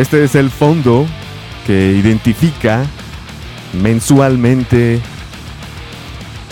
[0.00, 1.06] Este es el fondo
[1.66, 2.86] que identifica
[3.82, 4.98] mensualmente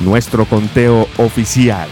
[0.00, 1.88] nuestro conteo oficial.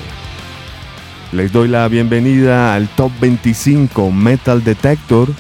[1.33, 5.31] Les doy la bienvenida al Top 25 Metal Detector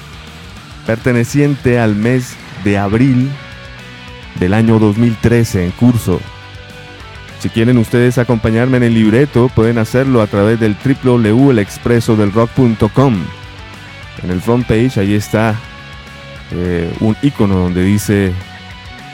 [0.86, 3.30] perteneciente al mes de abril
[4.40, 6.18] del año 2013 en curso.
[7.40, 13.16] Si quieren ustedes acompañarme en el libreto, pueden hacerlo a través del www.elexpresodelrock.com.
[14.22, 15.54] En el front page ahí está
[16.52, 18.32] eh, un icono donde dice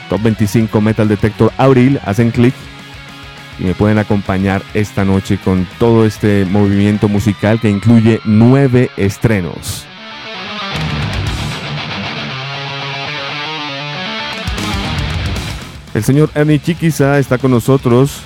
[0.09, 1.99] Top 25 Metal Detector Abril.
[2.05, 2.53] Hacen clic
[3.59, 9.85] y me pueden acompañar esta noche con todo este movimiento musical que incluye nueve estrenos.
[15.93, 18.21] El señor Ernie Chiquiza está con nosotros.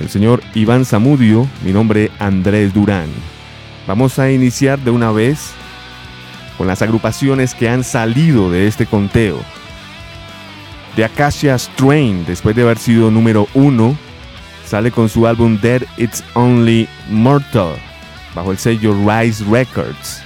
[0.00, 3.08] El señor Iván Zamudio, mi nombre Andrés Durán.
[3.86, 5.52] Vamos a iniciar de una vez
[6.60, 9.40] con las agrupaciones que han salido de este conteo.
[10.94, 13.96] The Acacia Strain, después de haber sido número uno,
[14.66, 17.76] sale con su álbum Dead It's Only Mortal,
[18.34, 20.20] bajo el sello Rise Records.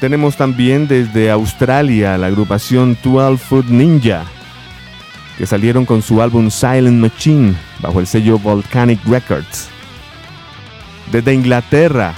[0.00, 4.24] Tenemos también desde Australia la agrupación 12 Foot Ninja,
[5.38, 9.68] que salieron con su álbum Silent Machine, bajo el sello Volcanic Records.
[11.12, 12.16] Desde Inglaterra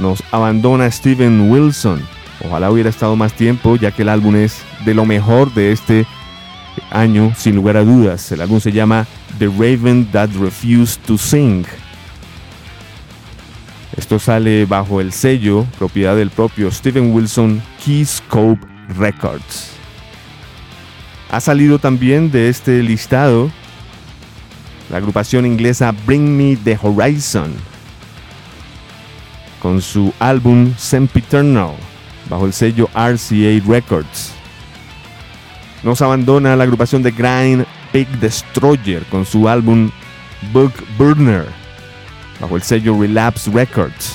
[0.00, 2.02] nos abandona Steven Wilson.
[2.44, 6.06] Ojalá hubiera estado más tiempo, ya que el álbum es de lo mejor de este
[6.90, 8.30] año, sin lugar a dudas.
[8.32, 9.06] El álbum se llama
[9.38, 11.64] The Raven That Refused to Sing.
[13.96, 18.60] Esto sale bajo el sello, propiedad del propio Steven Wilson, Keyscope
[18.98, 19.70] Records.
[21.30, 23.50] Ha salido también de este listado
[24.90, 27.52] la agrupación inglesa Bring Me the Horizon,
[29.66, 31.72] con su álbum Sempiternal
[32.30, 34.32] bajo el sello RCA Records.
[35.82, 39.90] Nos abandona la agrupación de Grind Big Destroyer con su álbum
[40.52, 41.46] Book Burner
[42.40, 44.14] bajo el sello Relapse Records.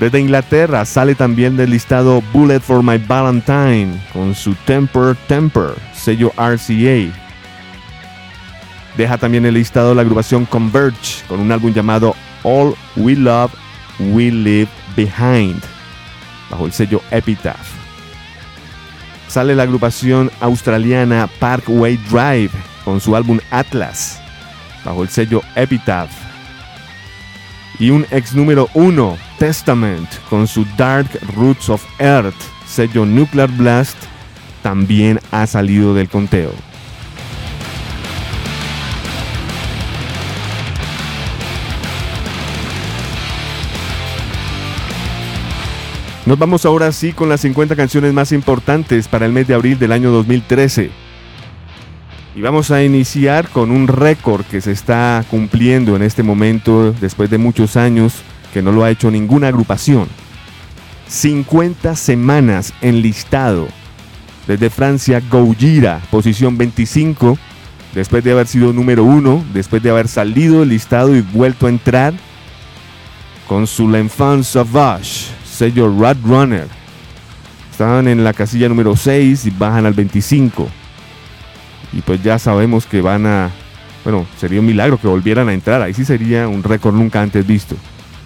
[0.00, 6.32] Desde Inglaterra sale también del listado Bullet for My Valentine con su Temper Temper, sello
[6.36, 7.12] RCA.
[8.96, 13.52] Deja también el listado la agrupación Converge con un álbum llamado All We Love,
[13.98, 15.62] We Live Behind,
[16.50, 17.68] bajo el sello Epitaph.
[19.28, 22.50] Sale la agrupación australiana Parkway Drive
[22.84, 24.20] con su álbum Atlas,
[24.84, 26.10] bajo el sello Epitaph.
[27.78, 32.36] Y un ex número 1, Testament, con su Dark Roots of Earth,
[32.66, 33.96] sello Nuclear Blast,
[34.62, 36.52] también ha salido del conteo.
[46.24, 49.76] Nos vamos ahora sí con las 50 canciones más importantes para el mes de abril
[49.80, 50.90] del año 2013.
[52.36, 57.28] Y vamos a iniciar con un récord que se está cumpliendo en este momento después
[57.28, 58.22] de muchos años
[58.54, 60.06] que no lo ha hecho ninguna agrupación.
[61.08, 63.66] 50 semanas en listado.
[64.46, 67.36] Desde Francia, Gojira, posición 25,
[67.96, 71.70] después de haber sido número 1, después de haber salido del listado y vuelto a
[71.70, 72.14] entrar
[73.48, 76.66] con su L'Enfant Sauvage, sello Rat Runner.
[77.70, 80.68] Estaban en la casilla número 6 y bajan al 25.
[81.92, 83.48] Y pues ya sabemos que van a...
[84.02, 85.80] Bueno, sería un milagro que volvieran a entrar.
[85.80, 87.76] Ahí sí sería un récord nunca antes visto.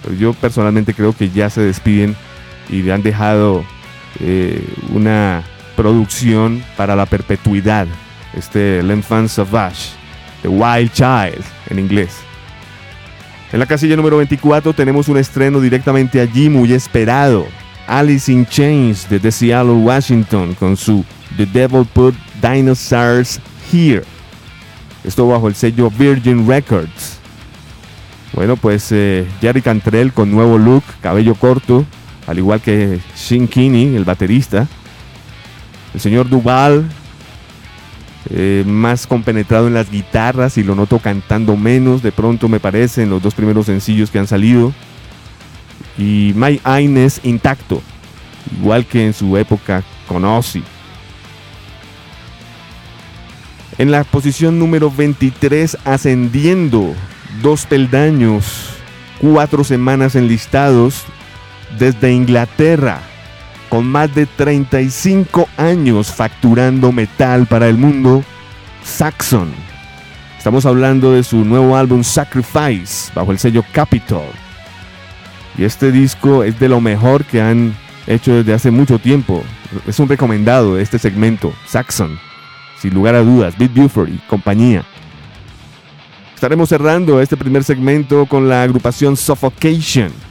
[0.01, 2.15] Pero yo personalmente creo que ya se despiden
[2.69, 3.63] y le han dejado
[4.19, 5.43] eh, una
[5.75, 7.85] producción para la perpetuidad.
[8.33, 9.91] Este L'Enfant Sauvage,
[10.41, 12.26] The Wild Child en inglés.
[13.51, 17.45] En la casilla número 24 tenemos un estreno directamente allí muy esperado.
[17.87, 21.05] Alice in Chains de Seattle, Washington con su
[21.37, 23.39] The Devil Put Dinosaurs
[23.71, 24.03] Here.
[25.05, 27.19] Esto bajo el sello Virgin Records.
[28.33, 31.85] Bueno, pues eh, Jerry Cantrell con nuevo look, cabello corto,
[32.27, 34.67] al igual que Shin Kinney, el baterista.
[35.93, 36.85] El señor Duval,
[38.29, 43.03] eh, más compenetrado en las guitarras y lo noto cantando menos, de pronto me parece,
[43.03, 44.73] en los dos primeros sencillos que han salido.
[45.97, 47.81] Y My Aines intacto,
[48.59, 50.63] igual que en su época con Ozzy.
[53.77, 56.95] En la posición número 23, ascendiendo
[57.41, 58.71] dos peldaños,
[59.19, 61.03] cuatro semanas enlistados
[61.77, 63.01] desde Inglaterra,
[63.69, 68.23] con más de 35 años facturando metal para el mundo,
[68.83, 69.51] Saxon.
[70.37, 74.27] Estamos hablando de su nuevo álbum Sacrifice, bajo el sello Capitol.
[75.57, 77.75] Y este disco es de lo mejor que han
[78.05, 79.43] hecho desde hace mucho tiempo.
[79.85, 82.17] Es un recomendado de este segmento, Saxon,
[82.79, 84.85] sin lugar a dudas, Beat Buford y compañía.
[86.35, 90.26] Estaremos cerrando este primer segmento con la agrupación Suffocation.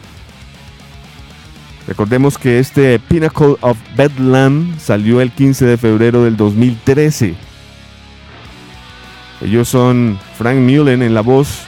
[1.86, 7.34] Recordemos que este Pinnacle of Bedlam salió el 15 de febrero del 2013.
[9.42, 11.64] Ellos son Frank Mullen en la voz,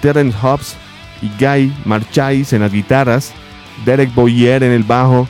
[0.00, 0.76] Terence Hobbs
[1.22, 3.32] y Guy Marchais en las guitarras,
[3.84, 5.28] Derek Boyer en el bajo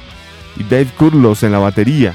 [0.57, 2.15] y Dave Kurlos en la batería.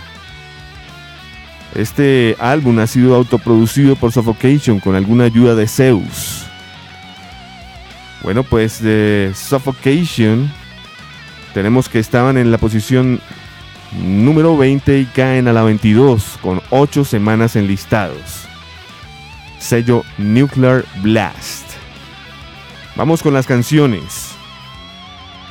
[1.75, 6.45] Este álbum ha sido autoproducido por Suffocation con alguna ayuda de Zeus.
[8.23, 10.51] Bueno, pues de Suffocation
[11.53, 13.19] tenemos que estaban en la posición
[14.03, 18.47] número 20 y caen a la 22 con 8 semanas enlistados.
[19.59, 21.65] Sello Nuclear Blast.
[22.95, 24.31] Vamos con las canciones.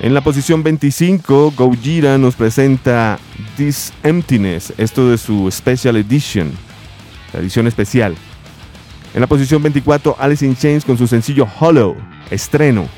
[0.00, 3.18] En la posición 25, Gojira nos presenta
[3.56, 6.50] This Emptiness, esto de su Special Edition,
[7.34, 8.16] la edición especial.
[9.12, 11.96] En la posición 24, Alice in Chains con su sencillo Hollow,
[12.30, 12.88] estreno.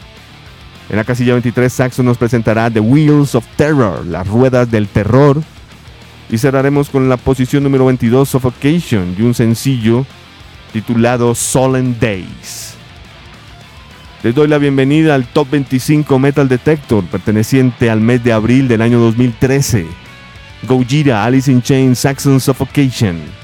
[0.89, 5.43] En la casilla 23, Saxon nos presentará The Wheels of Terror, las ruedas del terror.
[6.29, 10.07] Y cerraremos con la posición número 22, Suffocation, y un sencillo
[10.73, 12.75] titulado Solemn Days.
[14.23, 18.81] Les doy la bienvenida al Top 25 Metal Detector, perteneciente al mes de abril del
[18.81, 19.87] año 2013.
[20.63, 23.42] Gojira, Alice in Chains, Saxon Suffocation.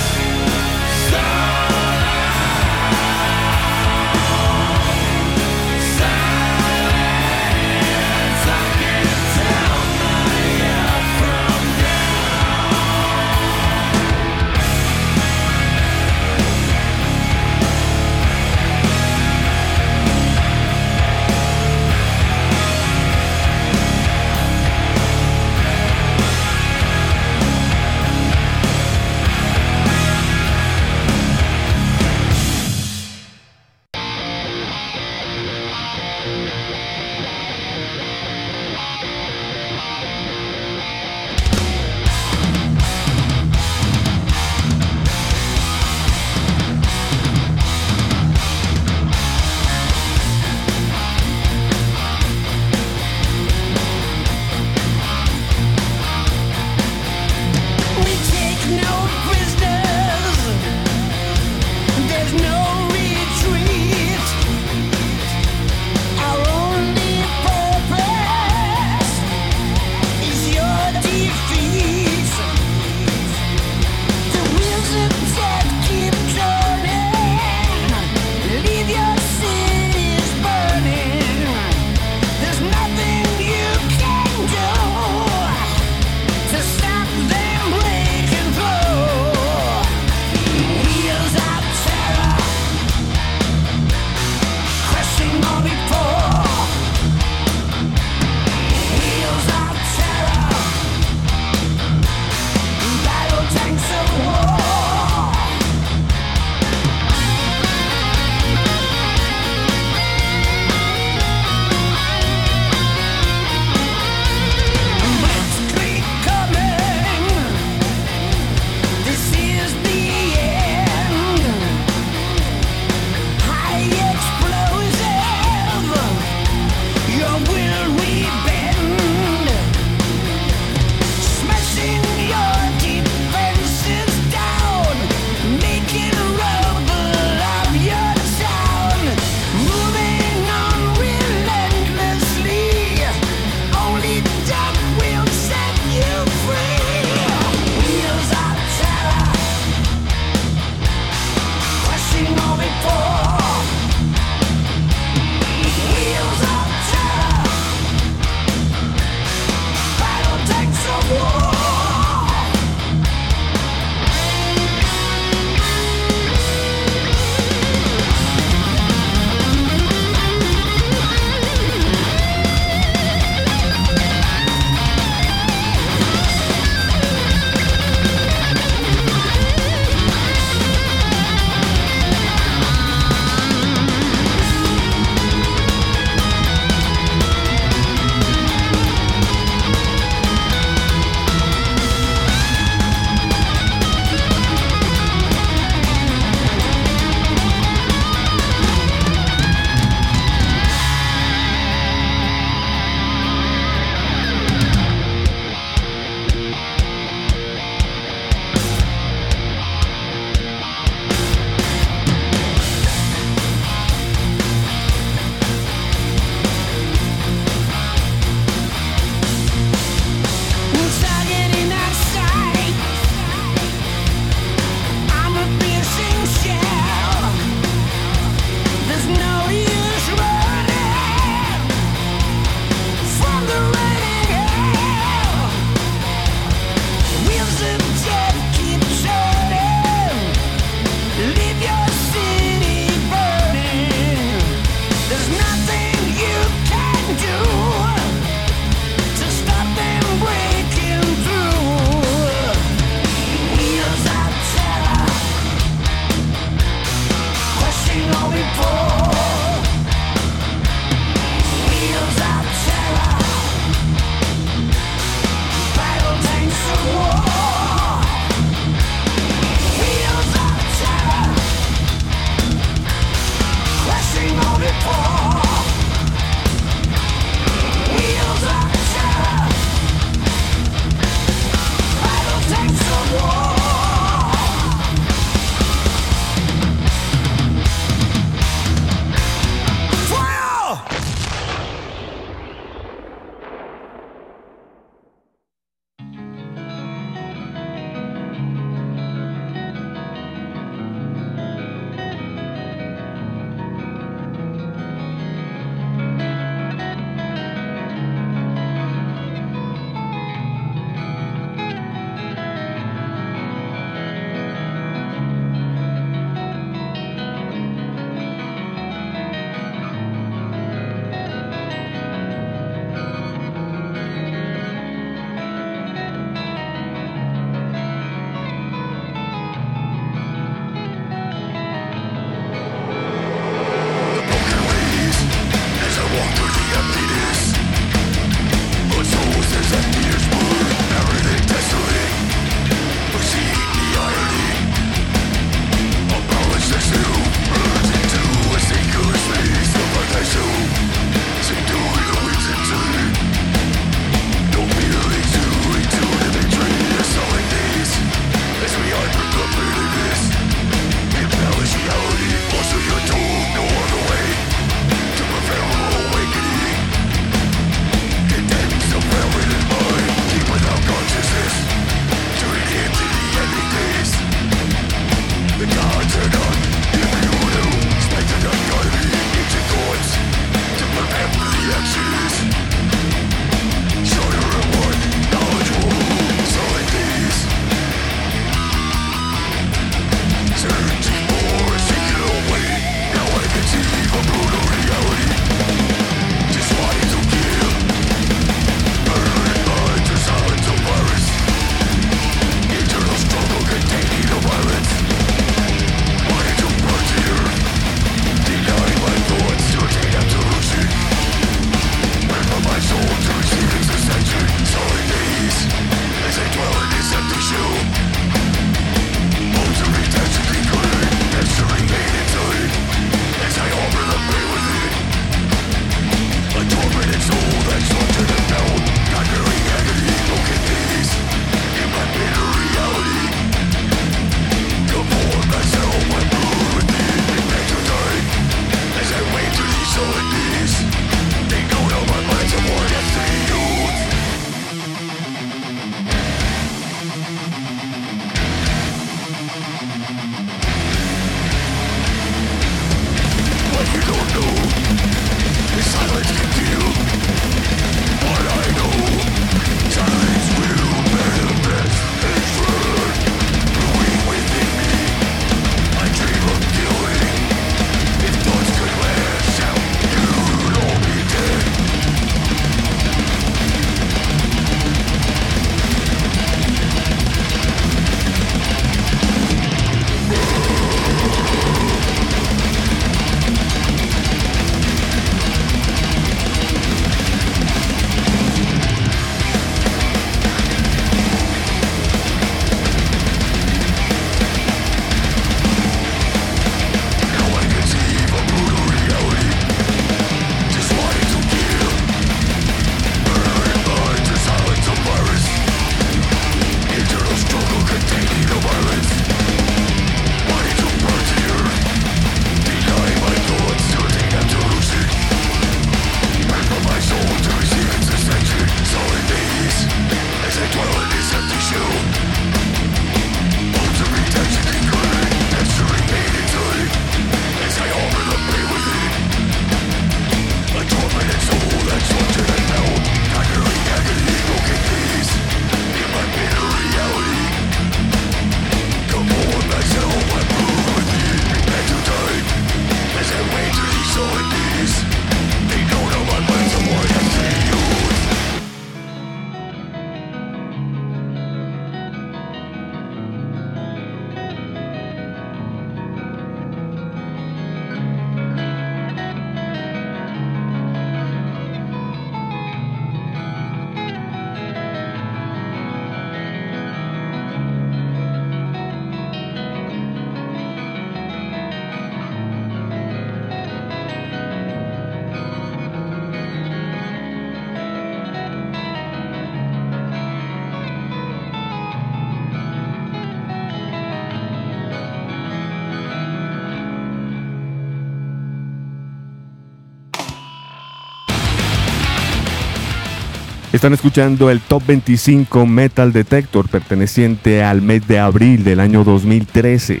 [593.78, 600.00] Están escuchando el Top 25 Metal Detector perteneciente al mes de abril del año 2013.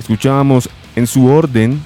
[0.00, 1.80] Escuchábamos en su orden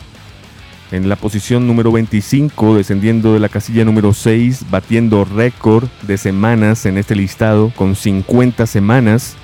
[0.90, 6.86] en la posición número 25, descendiendo de la casilla número 6, batiendo récord de semanas
[6.86, 9.36] en este listado con 50 semanas.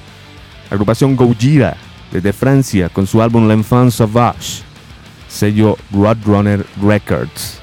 [0.70, 1.76] Agrupación Gojira
[2.12, 4.62] desde Francia con su álbum L'Enfant Sauvage,
[5.28, 7.60] sello Roadrunner Records.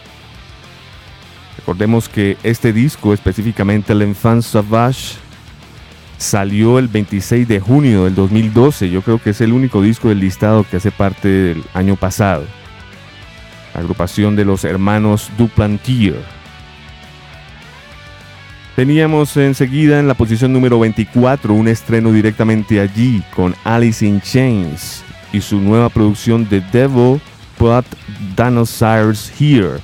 [1.67, 5.17] Recordemos que este disco, específicamente L'Enfant Sauvage,
[6.17, 8.89] salió el 26 de junio del 2012.
[8.89, 12.45] Yo creo que es el único disco del listado que hace parte del año pasado
[13.73, 16.23] agrupación de los hermanos Duplantier.
[18.77, 25.03] Teníamos enseguida en la posición número 24 un estreno directamente allí con Alice in Chains
[25.33, 27.19] y su nueva producción The Devil
[27.57, 27.85] Put
[28.37, 29.79] Dinosaurs Here.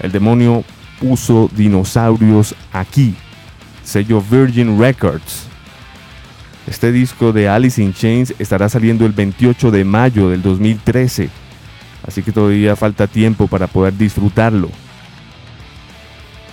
[0.00, 0.64] El demonio
[1.00, 3.14] puso dinosaurios aquí.
[3.82, 5.46] Sello Virgin Records.
[6.66, 11.30] Este disco de Alice in Chains estará saliendo el 28 de mayo del 2013
[12.08, 14.70] así que todavía falta tiempo para poder disfrutarlo.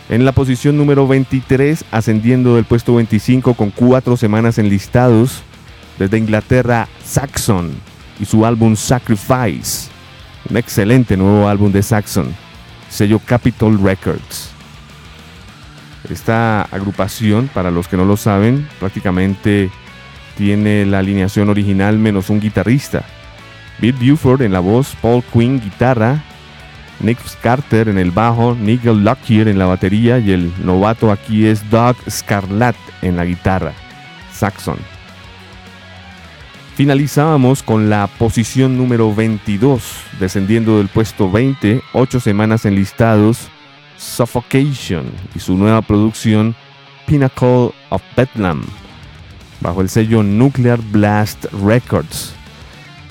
[0.09, 5.41] En la posición número 23, ascendiendo del puesto 25 con cuatro semanas enlistados,
[5.97, 7.71] desde Inglaterra, Saxon
[8.19, 9.89] y su álbum Sacrifice,
[10.49, 12.35] un excelente nuevo álbum de Saxon,
[12.95, 14.51] sello Capitol Records.
[16.09, 19.69] Esta agrupación, para los que no lo saben, prácticamente
[20.37, 23.03] tiene la alineación original menos un guitarrista.
[23.79, 26.23] Bill Buford en la voz, Paul Quinn guitarra,
[27.01, 31.69] Nick Carter en el bajo, Nigel Lockyer en la batería y el novato aquí es
[31.69, 33.73] Doug Scarlett en la guitarra,
[34.31, 34.94] Saxon.
[36.75, 39.81] Finalizábamos con la posición número 22,
[40.19, 43.47] descendiendo del puesto 20, 8 semanas enlistados,
[43.95, 46.53] Suffocation y su nueva producción
[47.07, 48.65] Pinnacle of Bedlam,
[49.61, 52.35] bajo el sello Nuclear Blast Records.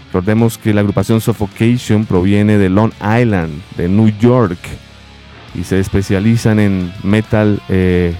[0.09, 4.59] Recordemos que la agrupación Suffocation proviene de Long Island, de New York,
[5.55, 8.15] y se especializan en metal, eh,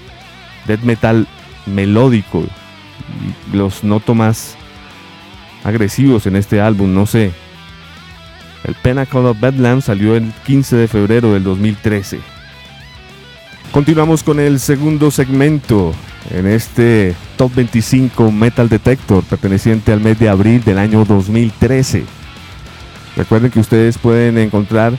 [0.65, 1.27] death metal
[1.67, 2.43] melódico.
[3.53, 4.57] los noto más
[5.65, 7.33] agresivos en este álbum, no sé.
[8.63, 12.21] El Pinnacle of Bedlam salió el 15 de febrero del 2013.
[13.71, 15.93] Continuamos con el segundo segmento
[16.31, 22.05] en este Top 25 Metal Detector perteneciente al mes de abril del año 2013.
[23.17, 24.97] Recuerden que ustedes pueden encontrar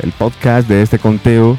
[0.00, 1.56] el podcast de este conteo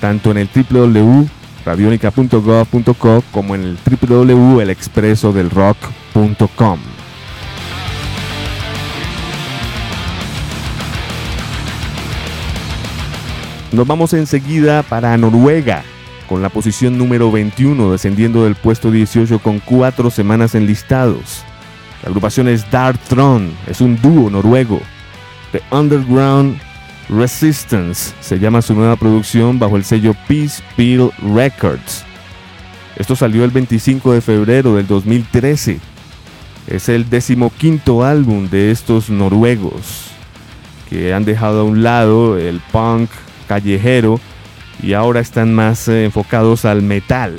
[0.00, 6.97] tanto en el www.radionica.gov.co como en el www.elexpresodelrock.com.
[13.70, 15.82] Nos vamos enseguida para Noruega,
[16.26, 21.44] con la posición número 21, descendiendo del puesto 18 con cuatro semanas enlistados.
[22.02, 24.80] La agrupación es Dark Throne, es un dúo noruego.
[25.52, 26.58] The Underground
[27.10, 32.04] Resistance se llama su nueva producción bajo el sello Peace Pill Records.
[32.96, 35.78] Esto salió el 25 de febrero del 2013.
[36.68, 40.06] Es el decimoquinto álbum de estos noruegos
[40.88, 43.10] que han dejado a un lado el punk
[43.48, 44.20] callejero
[44.82, 47.36] y ahora están más eh, enfocados al metal.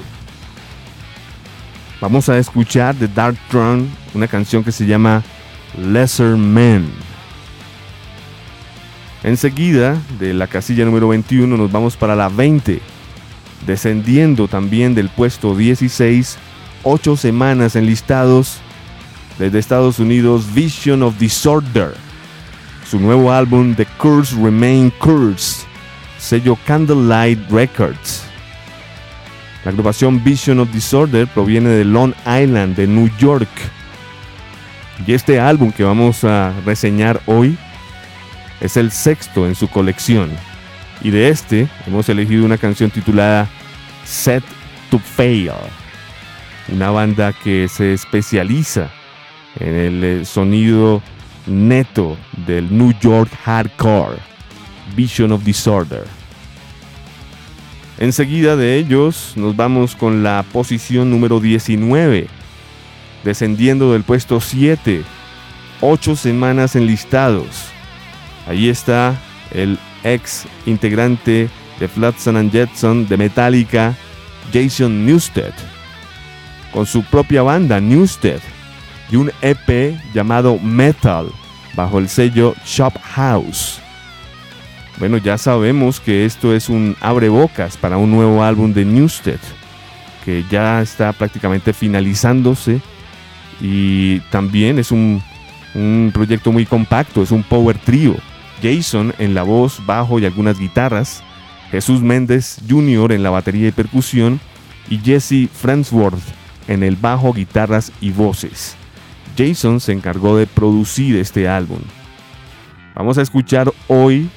[2.01, 5.23] Vamos a escuchar de Dark Throne una canción que se llama
[5.77, 6.89] Lesser Men.
[9.23, 12.79] Enseguida, de la casilla número 21, nos vamos para la 20,
[13.67, 16.37] descendiendo también del puesto 16,
[16.83, 18.59] 8 semanas enlistados
[19.37, 21.93] desde Estados Unidos, Vision of Disorder,
[22.89, 25.68] su nuevo álbum The Curse Remain Curse
[26.19, 28.23] sello Candlelight Records.
[29.63, 33.49] La agrupación Vision of Disorder proviene de Long Island, de New York.
[35.05, 37.57] Y este álbum que vamos a reseñar hoy
[38.61, 40.29] es el sexto en su colección.
[41.01, 43.47] Y de este hemos elegido una canción titulada
[44.05, 44.43] Set
[44.91, 45.51] to Fail.
[46.69, 48.89] Una banda que se especializa
[49.59, 51.01] en el eh, sonido
[51.47, 54.17] neto del New York Hardcore.
[54.95, 56.05] Vision of Disorder.
[57.97, 62.27] Enseguida de ellos nos vamos con la posición número 19,
[63.25, 65.03] descendiendo del puesto 7,
[65.81, 67.67] 8 semanas enlistados.
[68.47, 69.19] Ahí está
[69.51, 71.49] el ex integrante
[71.79, 73.95] de Flotsam and Jetson de Metallica,
[74.53, 75.53] Jason Newsted,
[76.71, 78.39] con su propia banda Newsted
[79.11, 81.27] y un EP llamado Metal
[81.75, 83.81] bajo el sello Shop House.
[84.99, 89.39] Bueno, ya sabemos que esto es un abrebocas para un nuevo álbum de Newsted,
[90.25, 92.81] que ya está prácticamente finalizándose
[93.61, 95.23] y también es un,
[95.73, 98.17] un proyecto muy compacto, es un power trio.
[98.61, 101.23] Jason en la voz, bajo y algunas guitarras,
[101.71, 103.13] Jesús Méndez Jr.
[103.13, 104.41] en la batería y percusión
[104.89, 106.19] y Jesse Fransworth
[106.67, 108.75] en el bajo, guitarras y voces.
[109.37, 111.79] Jason se encargó de producir este álbum.
[112.95, 114.29] Vamos a escuchar hoy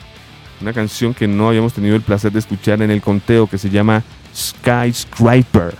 [0.62, 3.68] una canción que no habíamos tenido el placer de escuchar en el conteo que se
[3.68, 4.02] llama
[4.34, 5.74] Skyscraper.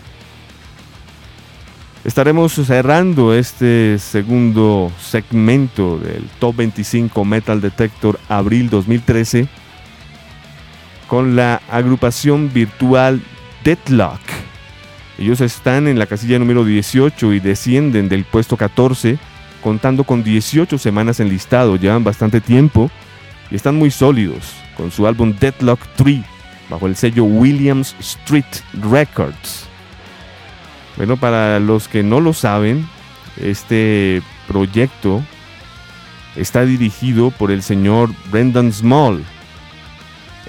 [2.05, 9.47] Estaremos cerrando este segundo segmento del Top 25 Metal Detector abril 2013
[11.07, 13.23] con la agrupación virtual
[13.63, 14.21] Deadlock.
[15.17, 19.17] Ellos están en la casilla número 18 y descienden del puesto 14,
[19.63, 22.91] contando con 18 semanas en listado, llevan bastante tiempo
[23.49, 26.21] y están muy sólidos con su álbum Deadlock 3
[26.69, 28.45] bajo el sello Williams Street
[28.91, 29.67] Records.
[30.97, 32.87] Bueno, para los que no lo saben,
[33.41, 35.23] este proyecto
[36.37, 39.23] está dirigido por el señor Brendan Small.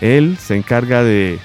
[0.01, 1.39] Él se encarga de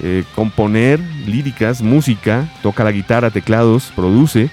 [0.00, 4.50] eh, componer líricas, música, toca la guitarra, teclados, produce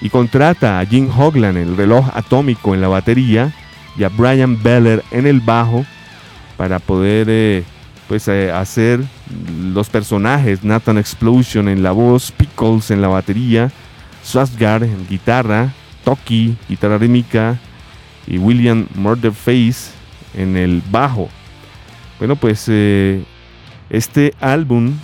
[0.00, 3.52] y contrata a Jim Hoglan, el reloj atómico en la batería,
[3.96, 5.86] y a Brian Beller en el bajo
[6.56, 7.64] para poder eh,
[8.08, 9.00] pues eh, hacer
[9.72, 13.70] los personajes, Nathan Explosion en la voz, Pickles en la batería,
[14.22, 15.72] Swasgar en guitarra,
[16.04, 17.58] Toki, guitarra rítmica
[18.26, 19.90] y William Murderface
[20.34, 21.28] en el bajo.
[22.18, 23.24] Bueno, pues eh,
[23.90, 24.94] este álbum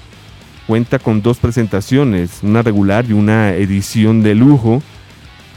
[0.66, 4.82] cuenta con dos presentaciones, una regular y una edición de lujo,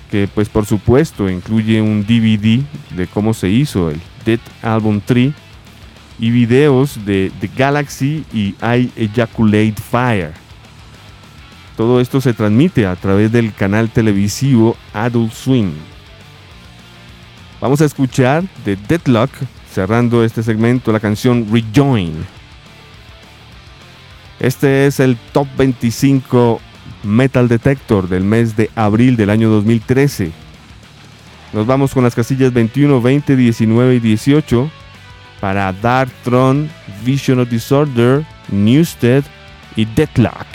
[0.09, 2.61] que pues por supuesto incluye un DVD
[2.95, 5.33] de cómo se hizo el Dead Album 3
[6.19, 10.33] y videos de The Galaxy y I Ejaculate Fire.
[11.75, 15.71] Todo esto se transmite a través del canal televisivo Adult Swim.
[17.59, 19.31] Vamos a escuchar de Deadlock,
[19.71, 22.13] cerrando este segmento, la canción Rejoin.
[24.39, 26.59] Este es el Top 25
[27.03, 30.31] Metal Detector del mes de abril del año 2013.
[31.53, 34.69] Nos vamos con las casillas 21, 20, 19 y 18
[35.43, 36.69] para Dark Throne,
[37.03, 39.25] Vision of Disorder, Newstead
[39.75, 40.47] y Deadlock.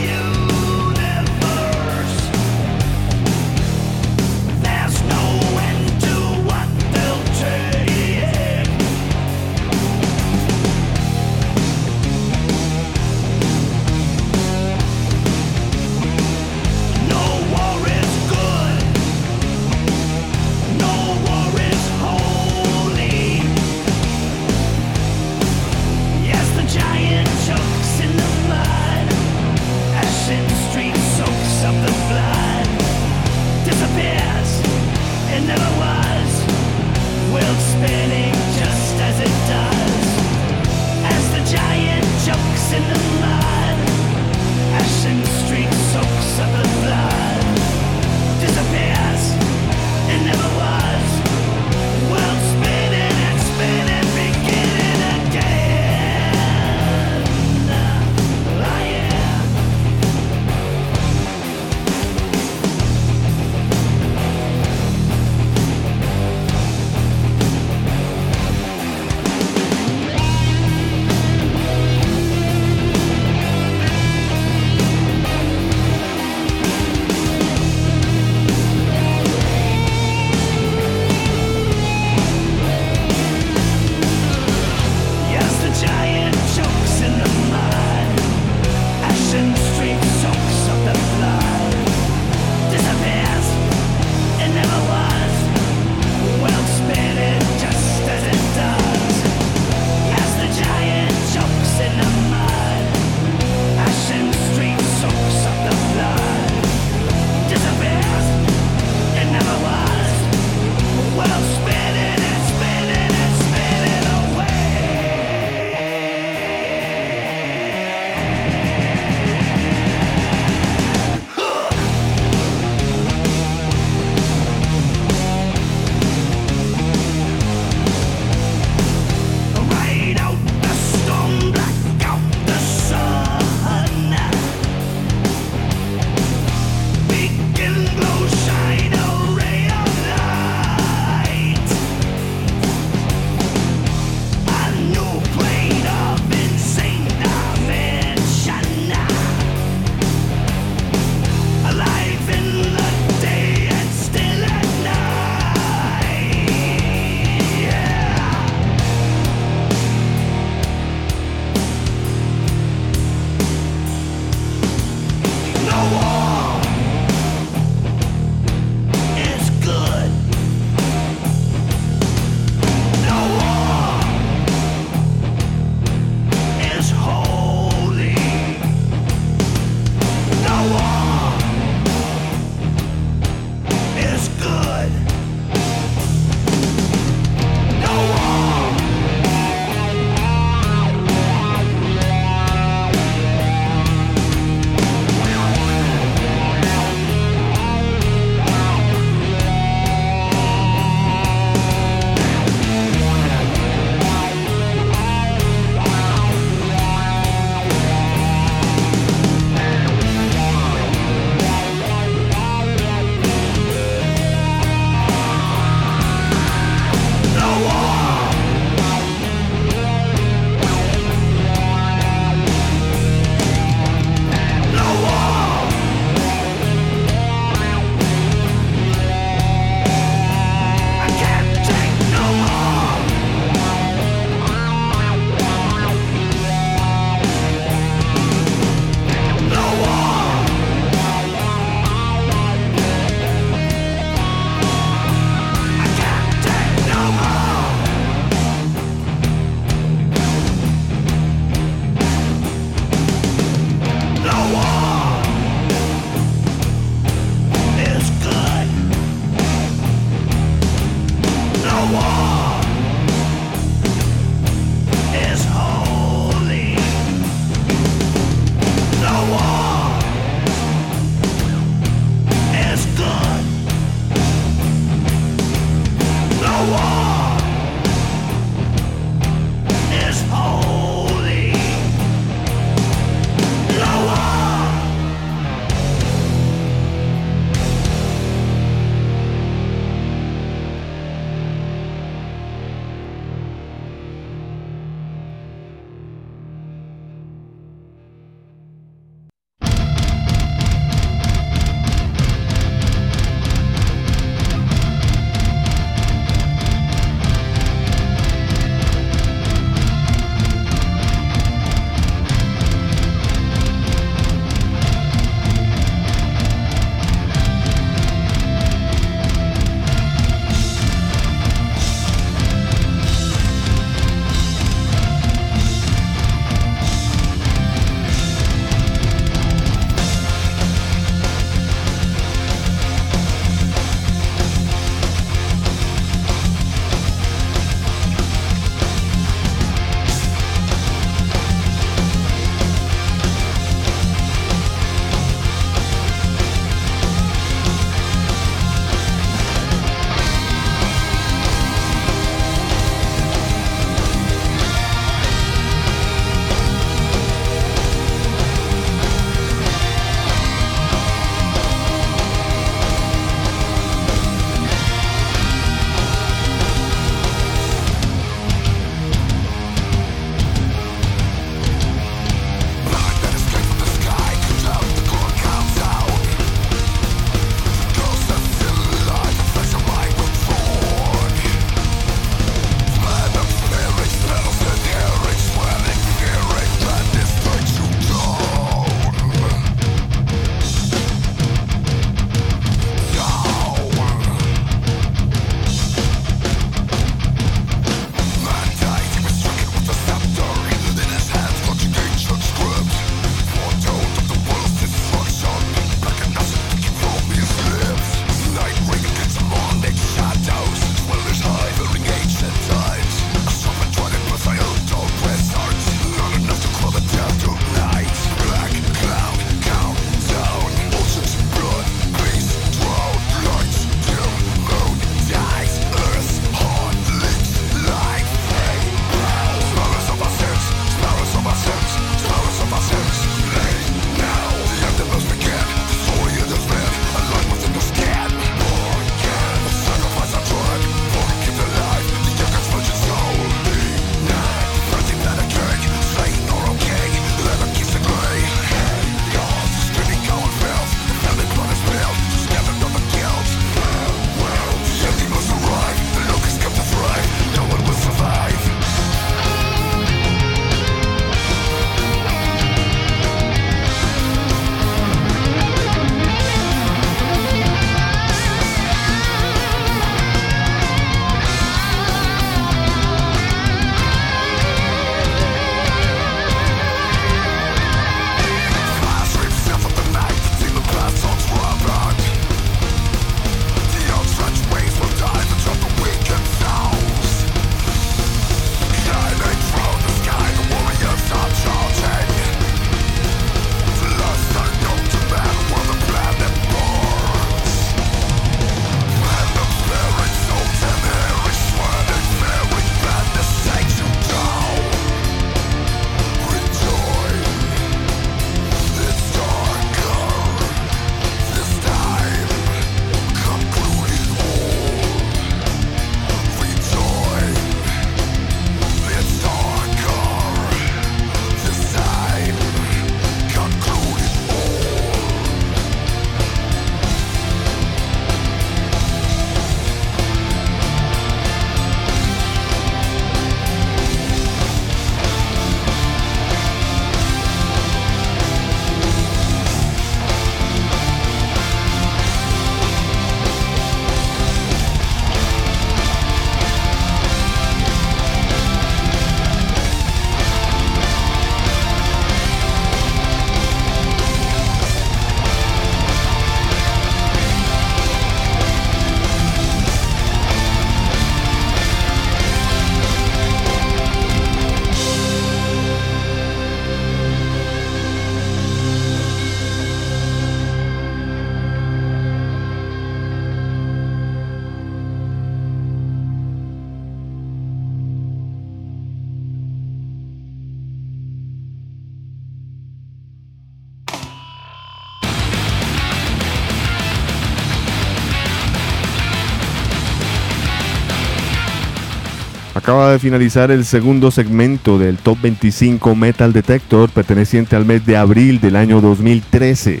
[593.14, 598.60] De finalizar el segundo segmento del Top 25 Metal Detector perteneciente al mes de abril
[598.60, 600.00] del año 2013.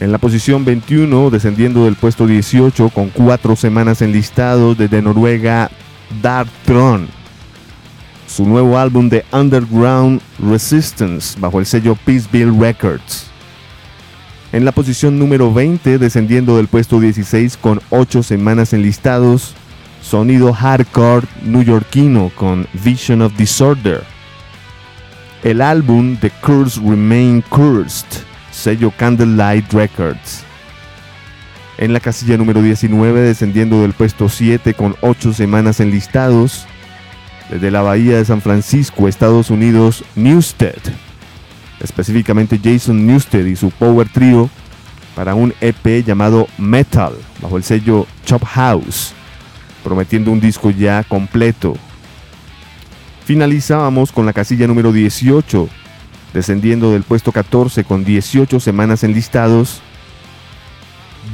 [0.00, 5.70] En la posición 21, descendiendo del puesto 18 con cuatro semanas enlistados desde Noruega,
[6.22, 7.08] Dark Throne.
[8.26, 13.26] Su nuevo álbum de Underground Resistance bajo el sello Peaceville Records.
[14.52, 19.54] En la posición número 20, descendiendo del puesto 16 con ocho semanas enlistados,
[20.06, 24.04] sonido hardcore newyorkino con Vision of Disorder.
[25.42, 28.06] El álbum The Curse Remain Cursed,
[28.52, 30.44] sello Candlelight Records.
[31.78, 36.66] En la casilla número 19, descendiendo del puesto 7 con 8 semanas enlistados,
[37.50, 40.78] desde la bahía de San Francisco, Estados Unidos, Newsted.
[41.80, 44.48] Específicamente Jason Newsted y su Power Trio
[45.16, 49.12] para un EP llamado Metal, bajo el sello Chop House
[49.86, 51.76] prometiendo un disco ya completo.
[53.24, 55.68] Finalizábamos con la casilla número 18,
[56.34, 59.80] descendiendo del puesto 14 con 18 semanas enlistados,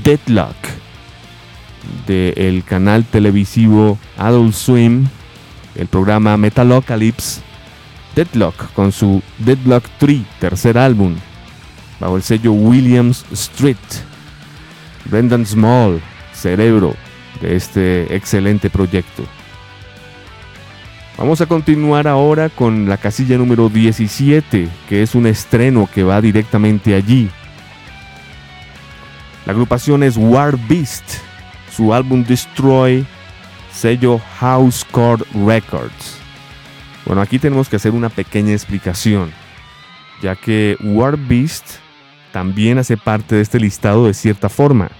[0.05, 0.55] Deadlock,
[2.07, 5.07] del canal televisivo Adult Swim,
[5.75, 7.41] el programa Metalocalypse,
[8.15, 11.15] Deadlock con su Deadlock 3, tercer álbum,
[11.99, 13.79] bajo el sello Williams Street,
[15.07, 16.03] Brendan Small,
[16.35, 16.95] Cerebro,
[17.43, 19.25] este excelente proyecto.
[21.19, 26.21] Vamos a continuar ahora con la casilla número 17, que es un estreno que va
[26.21, 27.31] directamente allí.
[29.45, 31.05] La agrupación es War Beast,
[31.71, 33.07] su álbum Destroy,
[33.73, 36.19] sello House Chord Records.
[37.05, 39.33] Bueno, aquí tenemos que hacer una pequeña explicación,
[40.23, 41.77] ya que War Beast
[42.33, 44.91] también hace parte de este listado de cierta forma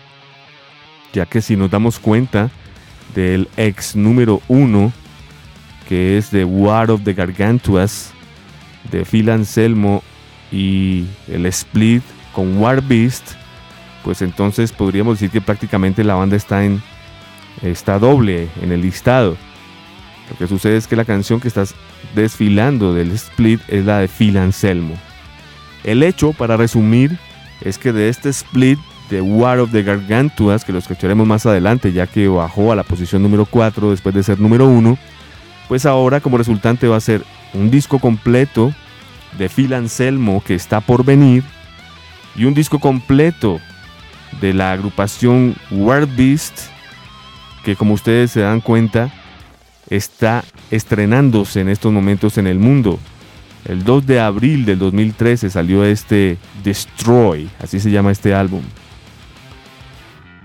[1.13, 2.51] ya que si nos damos cuenta
[3.15, 4.93] del ex número uno,
[5.89, 8.13] que es de War of the Gargantuas,
[8.91, 10.03] de Phil Anselmo
[10.51, 12.03] y el split
[12.33, 13.33] con War Beast,
[14.03, 16.83] pues entonces podríamos decir que prácticamente la banda está en
[17.63, 19.37] está doble en el listado.
[20.31, 21.75] Lo que sucede es que la canción que estás
[22.15, 24.95] desfilando del split es la de Phil Anselmo.
[25.85, 27.19] El hecho, para resumir,
[27.61, 28.79] es que de este split
[29.13, 32.83] The War of the Gargantuas, que lo escucharemos más adelante, ya que bajó a la
[32.83, 34.97] posición número 4 después de ser número 1,
[35.69, 38.73] pues ahora como resultante va a ser un disco completo
[39.37, 41.45] de Phil Anselmo que está por venir
[42.35, 43.61] y un disco completo
[44.41, 46.61] de la agrupación War Beast
[47.67, 49.13] que como ustedes se dan cuenta
[49.91, 52.99] está estrenándose en estos momentos en el mundo.
[53.67, 58.63] El 2 de abril del 2013 salió este Destroy, así se llama este álbum.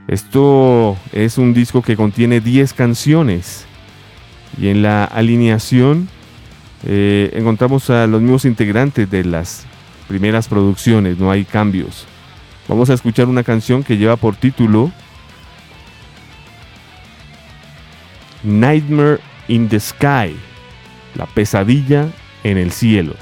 [0.08, 3.66] Esto es un disco que contiene 10 canciones
[4.58, 6.08] y en la alineación
[6.86, 9.66] eh, encontramos a los mismos integrantes de las
[10.08, 12.06] primeras producciones, no hay cambios.
[12.70, 14.92] Vamos a escuchar una canción que lleva por título
[18.44, 20.38] Nightmare in the Sky,
[21.16, 22.08] la pesadilla
[22.46, 23.14] en el cielo.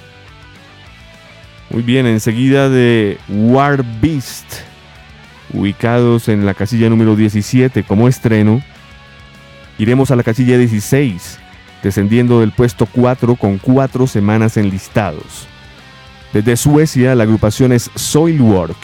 [1.71, 4.74] Muy bien, enseguida de War Beast
[5.53, 8.61] ubicados en la casilla número 17 como estreno,
[9.77, 11.39] iremos a la casilla 16,
[11.83, 15.47] descendiendo del puesto 4 con 4 semanas enlistados.
[16.33, 18.77] Desde Suecia, la agrupación es Soilwork,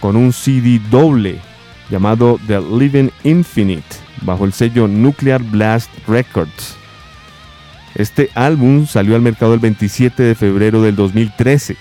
[0.00, 1.38] con un CD doble
[1.90, 6.76] llamado The Living Infinite, bajo el sello Nuclear Blast Records.
[7.94, 11.76] Este álbum salió al mercado el 27 de febrero del 2013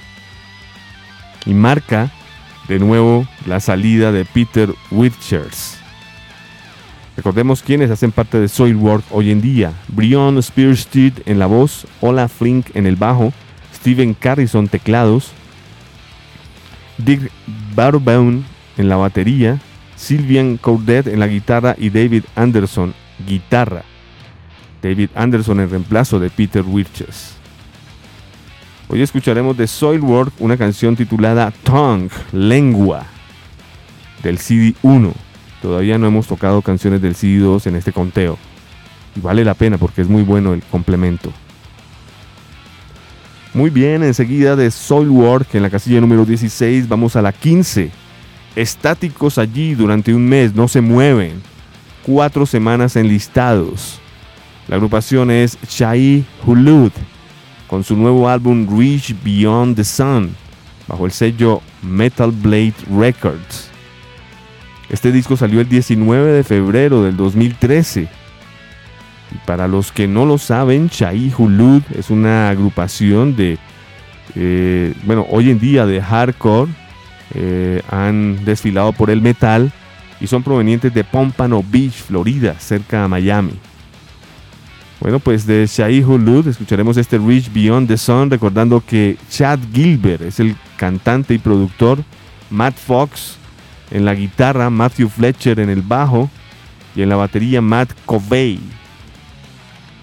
[1.45, 2.11] y marca
[2.67, 5.77] de nuevo la salida de Peter Witchers.
[7.15, 9.73] Recordemos quienes hacen parte de Soilwork hoy en día.
[9.89, 13.33] Brion Spearsteed en la voz, Ola Flink en el bajo,
[13.75, 15.31] Steven Carrison teclados,
[16.97, 17.31] Dick
[17.75, 18.45] Barbaun
[18.77, 19.59] en la batería,
[19.95, 22.93] Sylvian Cordet en la guitarra y David Anderson
[23.27, 23.83] guitarra.
[24.81, 27.42] David Anderson en reemplazo de Peter Witchers.
[28.89, 33.05] Hoy escucharemos de Soilwork una canción titulada Tongue, Lengua,
[34.21, 35.13] del CD 1.
[35.61, 38.37] Todavía no hemos tocado canciones del CD 2 en este conteo.
[39.15, 41.31] Y vale la pena porque es muy bueno el complemento.
[43.53, 47.89] Muy bien, enseguida de Soilwork en la casilla número 16 vamos a la 15.
[48.55, 51.41] Estáticos allí durante un mes, no se mueven.
[52.05, 53.99] Cuatro semanas enlistados.
[54.67, 56.91] La agrupación es Shai Hulud
[57.67, 60.35] con su nuevo álbum Reach Beyond the Sun,
[60.87, 63.69] bajo el sello Metal Blade Records.
[64.89, 68.07] Este disco salió el 19 de febrero del 2013
[69.45, 73.57] para los que no lo saben, Chai Hulud es una agrupación de,
[74.35, 76.71] eh, bueno, hoy en día de hardcore.
[77.35, 79.71] Eh, han desfilado por el metal
[80.21, 83.53] y son provenientes de Pompano Beach, Florida, cerca de Miami.
[84.99, 90.21] Bueno, pues de Shai Hulud escucharemos este Reach Beyond the Sun, recordando que Chad Gilbert
[90.21, 92.03] es el cantante y productor,
[92.49, 93.37] Matt Fox
[93.91, 96.29] en la guitarra, Matthew Fletcher en el bajo
[96.95, 98.59] y en la batería Matt Covey.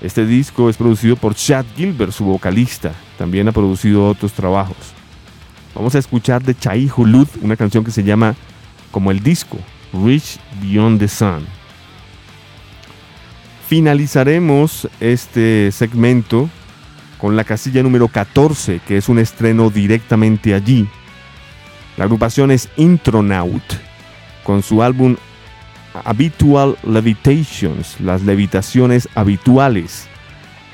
[0.00, 2.92] Este disco es producido por Chad Gilbert, su vocalista.
[3.18, 4.76] También ha producido otros trabajos.
[5.74, 8.34] Vamos a escuchar de Chai Hulud una canción que se llama
[8.90, 9.58] como el disco,
[9.92, 11.59] Reach Beyond the Sun.
[13.70, 16.50] Finalizaremos este segmento
[17.18, 20.88] con la casilla número 14, que es un estreno directamente allí.
[21.96, 23.62] La agrupación es Intronaut,
[24.42, 25.14] con su álbum
[26.04, 30.08] Habitual Levitations, las levitaciones habituales,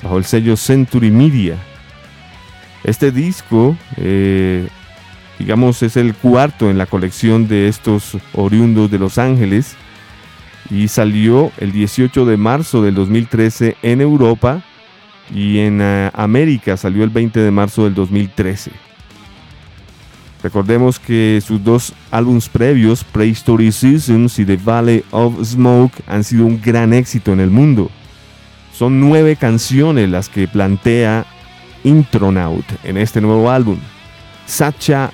[0.01, 1.55] bajo el sello Century Media.
[2.83, 4.67] Este disco, eh,
[5.37, 9.75] digamos, es el cuarto en la colección de estos oriundos de Los Ángeles
[10.69, 14.63] y salió el 18 de marzo del 2013 en Europa
[15.33, 18.71] y en eh, América salió el 20 de marzo del 2013.
[20.43, 26.45] Recordemos que sus dos álbumes previos, Prehistory Seasons y The Valley of Smoke, han sido
[26.45, 27.89] un gran éxito en el mundo.
[28.73, 31.25] Son nueve canciones las que plantea
[31.83, 33.79] Intronaut en este nuevo álbum.
[34.45, 35.11] Sacha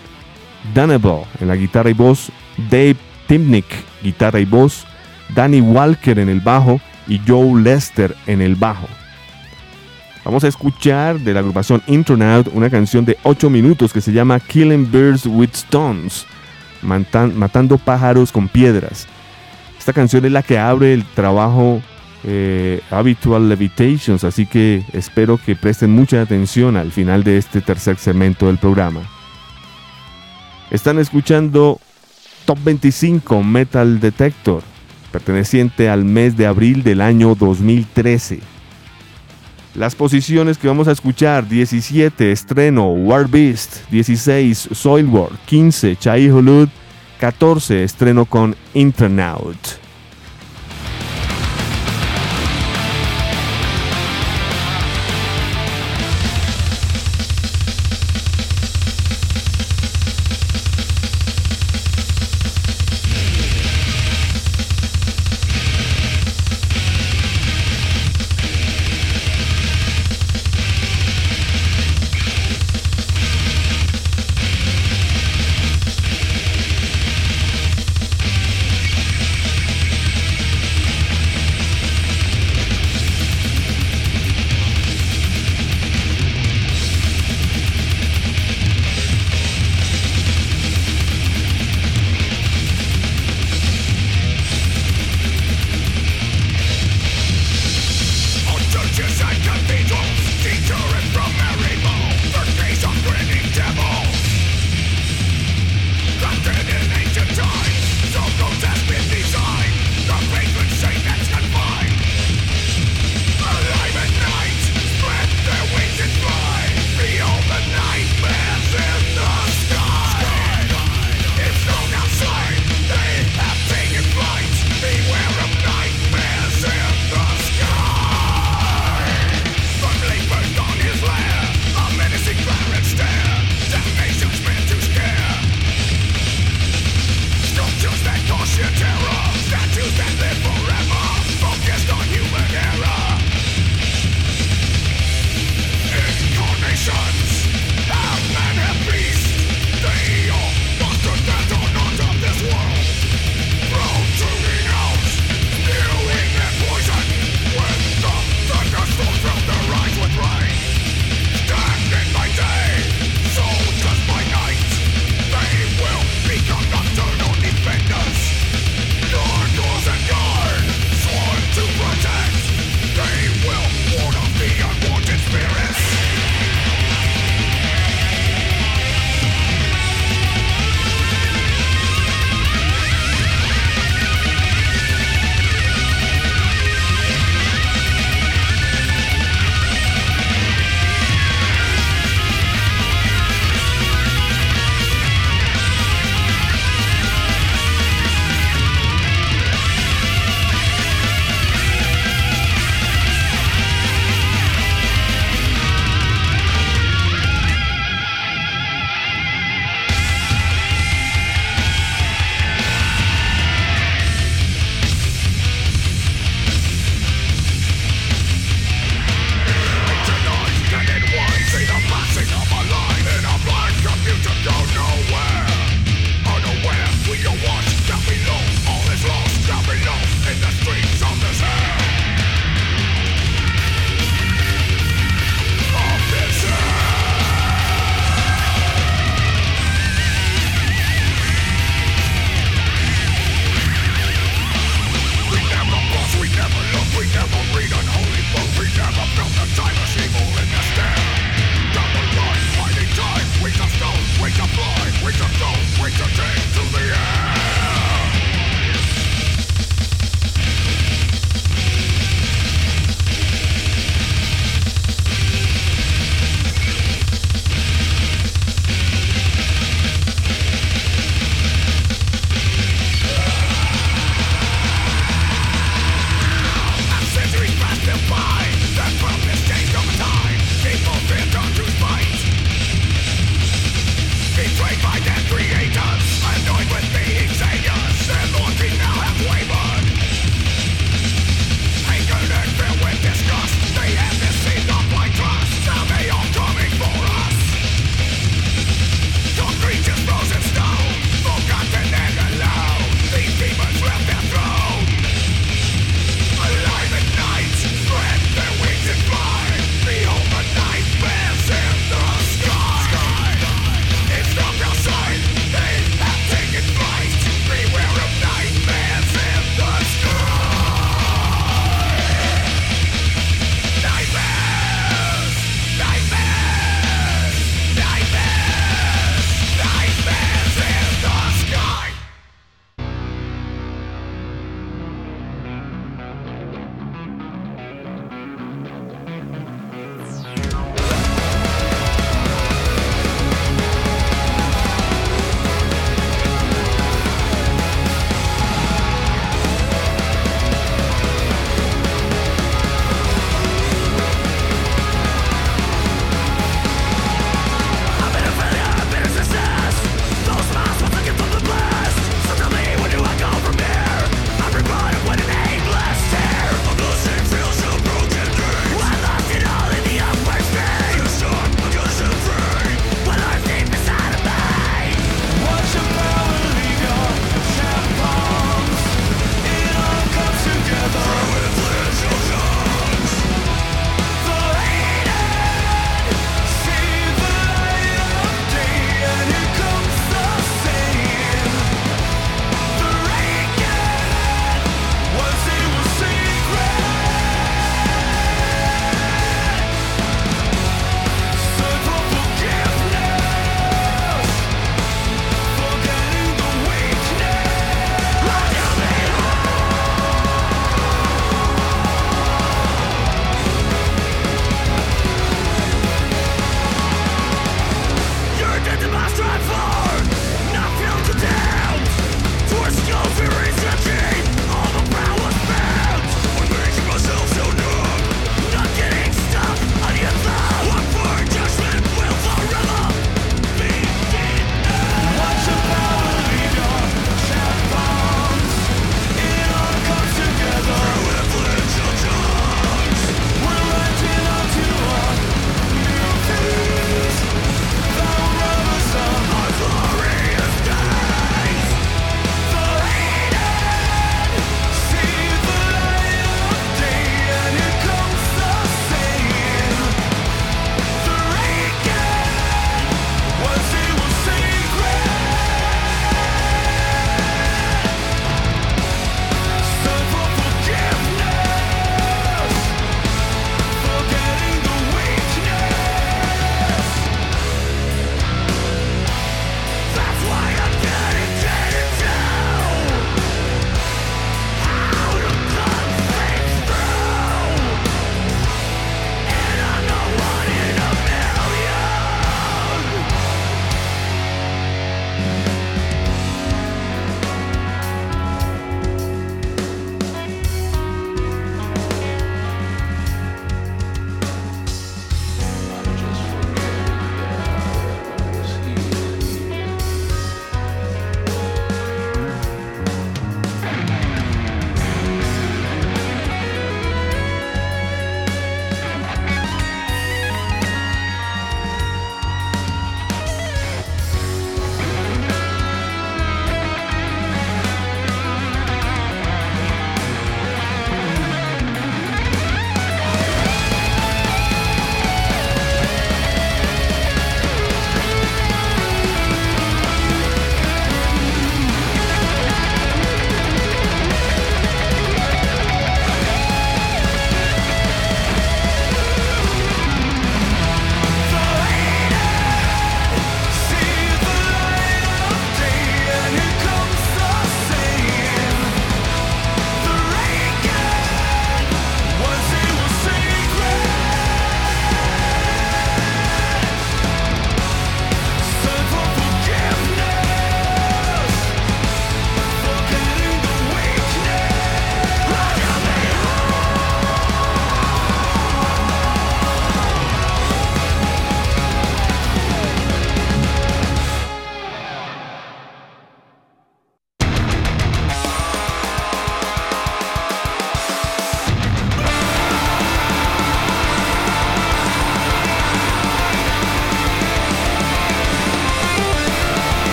[0.74, 2.30] Danable en la guitarra y voz,
[2.70, 2.96] Dave
[3.28, 3.66] Timnick,
[4.02, 4.86] guitarra y voz,
[5.34, 8.88] Danny Walker en el bajo y Joe Lester en el bajo.
[10.26, 14.40] Vamos a escuchar de la agrupación Intronaut una canción de 8 minutos que se llama
[14.40, 16.26] Killing Birds with Stones,
[16.82, 19.08] matando pájaros con piedras.
[19.78, 21.82] Esta canción es la que abre el trabajo
[22.24, 27.98] eh, Habitual Levitations, así que espero que presten mucha atención al final de este tercer
[27.98, 29.02] segmento del programa.
[30.72, 31.82] Están escuchando
[32.46, 34.64] Top 25 Metal Detector,
[35.14, 38.40] perteneciente al mes de abril del año 2013.
[39.76, 46.68] Las posiciones que vamos a escuchar, 17, estreno, War Beast, 16, Soilwork, 15, Chai Hulud,
[47.20, 49.83] 14, estreno con Internaut.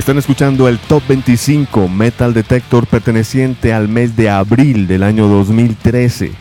[0.00, 6.32] Están escuchando el Top 25 Metal Detector perteneciente al mes de abril del año 2013.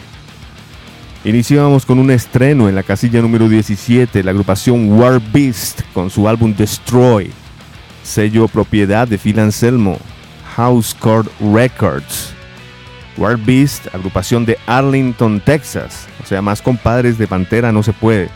[1.26, 6.30] Iniciábamos con un estreno en la casilla número 17, la agrupación War Beast con su
[6.30, 7.32] álbum Destroy,
[8.02, 9.98] sello propiedad de Phil Anselmo,
[10.56, 12.34] House Court Records.
[13.18, 18.30] War Beast, agrupación de Arlington, Texas, o sea, más compadres de Pantera no se puede.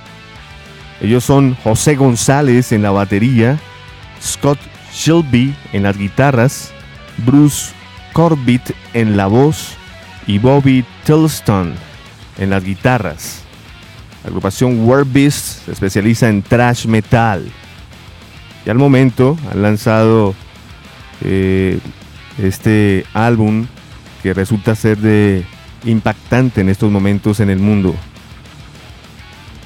[1.00, 3.58] Ellos son José González en la batería,
[4.22, 4.60] Scott
[4.94, 6.72] Shelby en las guitarras,
[7.26, 7.72] Bruce
[8.14, 9.76] Corbett en la voz
[10.28, 11.74] y Bobby Tillston
[12.38, 13.42] en las guitarras.
[14.24, 17.52] La agrupación War Beast se especializa en thrash metal.
[18.66, 20.34] Y al momento han lanzado
[21.22, 21.80] eh,
[22.38, 23.68] este álbum
[24.22, 25.44] que resulta ser de
[25.84, 27.96] impactante en estos momentos en el mundo.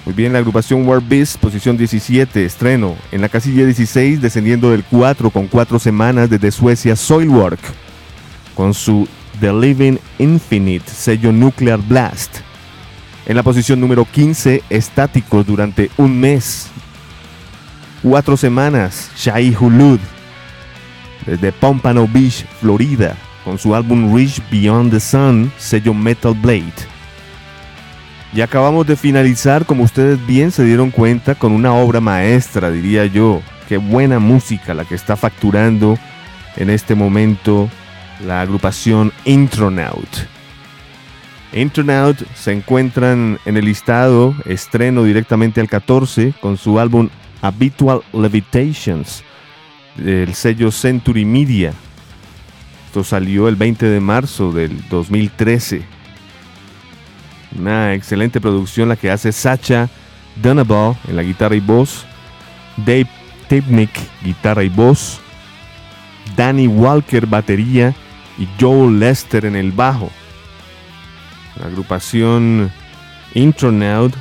[0.07, 2.95] Muy bien, la agrupación War Beast, posición 17, estreno.
[3.11, 7.59] En la casilla 16, descendiendo del 4 con 4 semanas desde Suecia, Soilwork,
[8.55, 9.05] con su
[9.41, 12.37] The Living Infinite, sello Nuclear Blast.
[13.25, 16.67] En la posición número 15, estáticos durante un mes.
[18.01, 19.99] Cuatro semanas, Shai Hulud,
[21.25, 26.96] desde Pompano Beach, Florida, con su álbum Reach Beyond the Sun, sello Metal Blade.
[28.33, 33.05] Y acabamos de finalizar, como ustedes bien se dieron cuenta, con una obra maestra, diría
[33.05, 33.41] yo.
[33.67, 35.97] Qué buena música la que está facturando
[36.55, 37.69] en este momento
[38.25, 40.09] la agrupación Intronaut.
[41.53, 47.09] Intronaut se encuentran en el listado, estreno directamente al 14 con su álbum
[47.41, 49.23] Habitual Levitations
[49.95, 51.73] del sello Century Media.
[52.87, 55.96] Esto salió el 20 de marzo del 2013.
[57.57, 59.89] Una excelente producción la que hace Sacha
[60.35, 62.05] Dunaball en la guitarra y voz,
[62.77, 63.07] Dave
[63.49, 63.91] Tipnick
[64.23, 65.19] guitarra y voz,
[66.35, 67.95] Danny Walker batería
[68.37, 70.11] y Joel Lester en el bajo.
[71.59, 72.71] La agrupación
[73.33, 74.13] Intronaut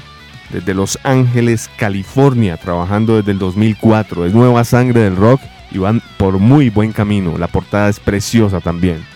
[0.50, 4.26] desde Los Ángeles, California, trabajando desde el 2004.
[4.26, 5.40] Es nueva sangre del rock
[5.70, 7.36] y van por muy buen camino.
[7.36, 9.15] La portada es preciosa también.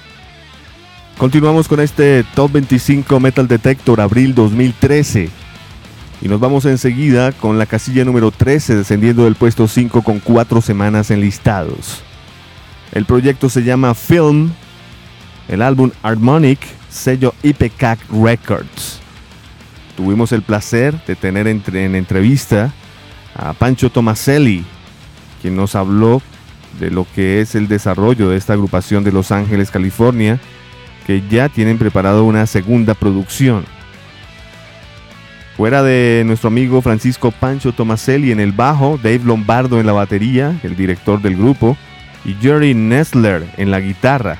[1.20, 5.28] Continuamos con este Top 25 Metal Detector abril 2013.
[6.22, 10.62] Y nos vamos enseguida con la casilla número 13 descendiendo del puesto 5 con 4
[10.62, 12.02] semanas en listados.
[12.92, 14.50] El proyecto se llama Film,
[15.48, 19.00] el álbum Harmonic, sello IPCAC Records.
[19.98, 22.72] Tuvimos el placer de tener en entrevista
[23.34, 24.64] a Pancho Tomaselli,
[25.42, 26.22] quien nos habló
[26.78, 30.40] de lo que es el desarrollo de esta agrupación de Los Ángeles, California,
[31.06, 33.64] que ya tienen preparado una segunda producción.
[35.56, 40.58] Fuera de nuestro amigo Francisco Pancho Tomaselli en el bajo, Dave Lombardo en la batería,
[40.62, 41.76] el director del grupo,
[42.24, 44.38] y Jerry Nestler en la guitarra.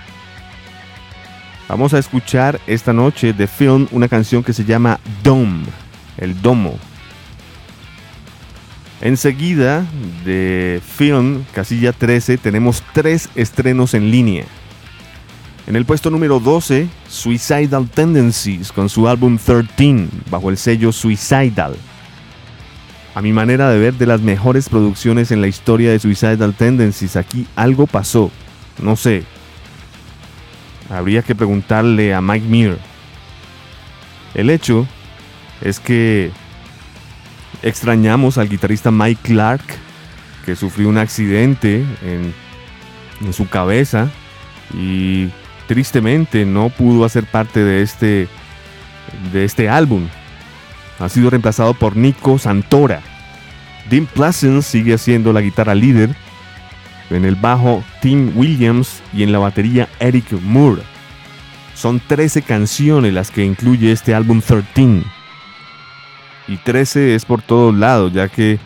[1.69, 5.67] Vamos a escuchar esta noche de Film una canción que se llama Dome,
[6.17, 6.79] el domo.
[9.01, 9.87] Enseguida
[10.25, 14.45] de Film, casilla 13, tenemos tres estrenos en línea.
[15.67, 21.77] En el puesto número 12, Suicidal Tendencies con su álbum 13 bajo el sello Suicidal.
[23.15, 27.17] A mi manera de ver, de las mejores producciones en la historia de Suicidal Tendencies,
[27.17, 28.31] aquí algo pasó.
[28.83, 29.25] No sé.
[30.89, 32.79] Habría que preguntarle a Mike Muir.
[34.35, 34.87] El hecho
[35.61, 36.31] es que
[37.63, 39.65] extrañamos al guitarrista Mike Clark,
[40.47, 42.33] que sufrió un accidente en,
[43.21, 44.09] en su cabeza
[44.73, 45.29] y
[45.71, 48.27] tristemente no pudo hacer parte de este,
[49.33, 50.09] de este álbum.
[50.99, 53.01] Ha sido reemplazado por Nico Santora.
[53.89, 56.11] Dean Pleasant sigue siendo la guitarra líder.
[57.09, 60.83] En el bajo Tim Williams y en la batería Eric Moore.
[61.77, 65.05] Son 13 canciones las que incluye este álbum 13.
[66.49, 68.59] Y 13 es por todos lados, ya que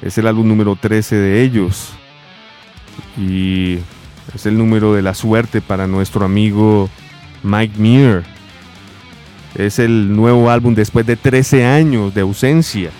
[0.00, 1.92] es el álbum número 13 de ellos.
[3.16, 3.78] Y
[4.34, 6.88] es el número de la suerte para nuestro amigo
[7.42, 8.22] Mike Muir.
[9.54, 12.90] Es el nuevo álbum después de 13 años de ausencia.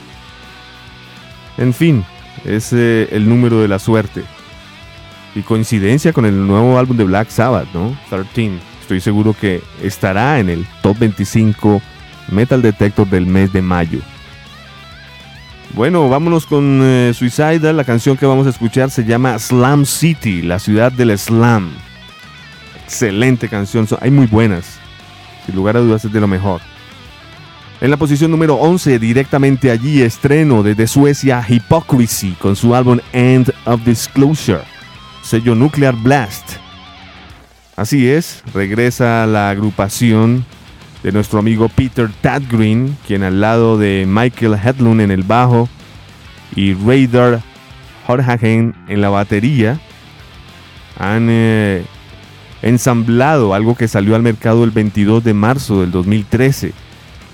[1.56, 2.04] En fin,
[2.44, 4.22] es eh, el número de la suerte.
[5.34, 7.96] Y coincidencia con el nuevo álbum de Black Sabbath, ¿no?
[8.10, 8.58] 13.
[8.82, 11.80] Estoy seguro que estará en el top 25
[12.30, 14.00] Metal Detector del mes de mayo.
[15.74, 17.12] Bueno, vámonos con eh.
[17.62, 21.70] La canción que vamos a escuchar se llama Slam City, la ciudad del slam.
[22.84, 24.78] Excelente canción, hay muy buenas.
[25.46, 26.60] Sin lugar a dudas es de lo mejor.
[27.80, 33.50] En la posición número 11, directamente allí, estreno desde Suecia Hypocrisy con su álbum End
[33.64, 34.62] of Disclosure.
[35.22, 36.58] sello Nuclear Blast.
[37.76, 40.44] Así es, regresa la agrupación
[41.02, 45.68] de nuestro amigo Peter Tadgreen, quien al lado de Michael Hedlund en el bajo
[46.54, 47.40] y Raider
[48.06, 49.80] Horhagen en la batería,
[50.98, 51.84] han eh,
[52.62, 56.72] ensamblado algo que salió al mercado el 22 de marzo del 2013.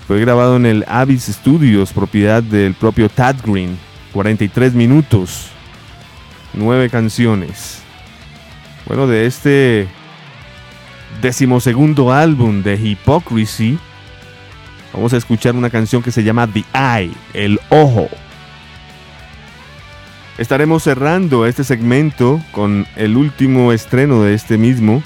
[0.07, 3.77] Fue grabado en el Abyss Studios, propiedad del propio Tadgreen,
[4.13, 5.49] 43 minutos,
[6.53, 7.83] 9 canciones.
[8.87, 9.87] Bueno, de este
[11.21, 13.77] decimosegundo álbum de Hypocrisy,
[14.93, 18.07] vamos a escuchar una canción que se llama The Eye, el ojo.
[20.37, 25.03] Estaremos cerrando este segmento con el último estreno de este mismo,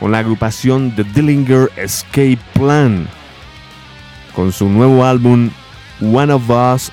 [0.00, 3.06] con la agrupación The Dillinger Escape Plan,
[4.34, 5.50] con su nuevo álbum
[6.00, 6.90] One of Us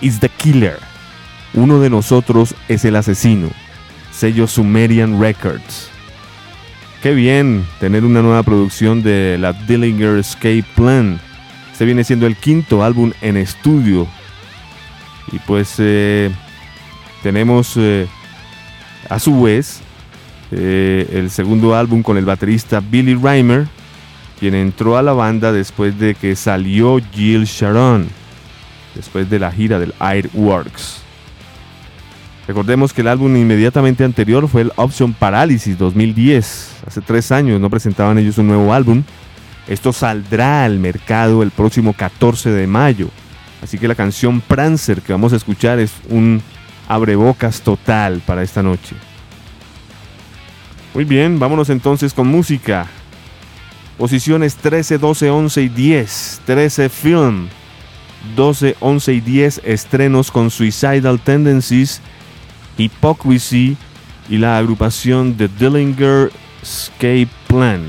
[0.00, 0.78] is the Killer.
[1.54, 3.48] Uno de nosotros es el asesino.
[4.12, 5.93] Sello Sumerian Records.
[7.04, 11.20] Qué bien tener una nueva producción de la Dillinger Escape Plan.
[11.70, 14.08] Este viene siendo el quinto álbum en estudio.
[15.30, 16.30] Y pues eh,
[17.22, 18.06] tenemos eh,
[19.10, 19.82] a su vez
[20.50, 23.66] eh, el segundo álbum con el baterista Billy Reimer,
[24.40, 28.08] quien entró a la banda después de que salió Jill Sharon,
[28.94, 31.03] después de la gira del Airworks.
[32.46, 36.82] Recordemos que el álbum inmediatamente anterior fue el Option Paralysis 2010.
[36.86, 39.02] Hace tres años no presentaban ellos un nuevo álbum.
[39.66, 43.08] Esto saldrá al mercado el próximo 14 de mayo.
[43.62, 46.42] Así que la canción Prancer que vamos a escuchar es un
[46.86, 48.94] abrebocas total para esta noche.
[50.92, 52.86] Muy bien, vámonos entonces con música.
[53.96, 56.40] Posiciones 13, 12, 11 y 10.
[56.44, 57.48] 13 Film.
[58.36, 62.02] 12, 11 y 10 estrenos con Suicidal Tendencies
[62.78, 63.76] Hypocrisy
[64.28, 66.30] y la agrupación The Dillinger
[66.62, 67.82] Escape Plan.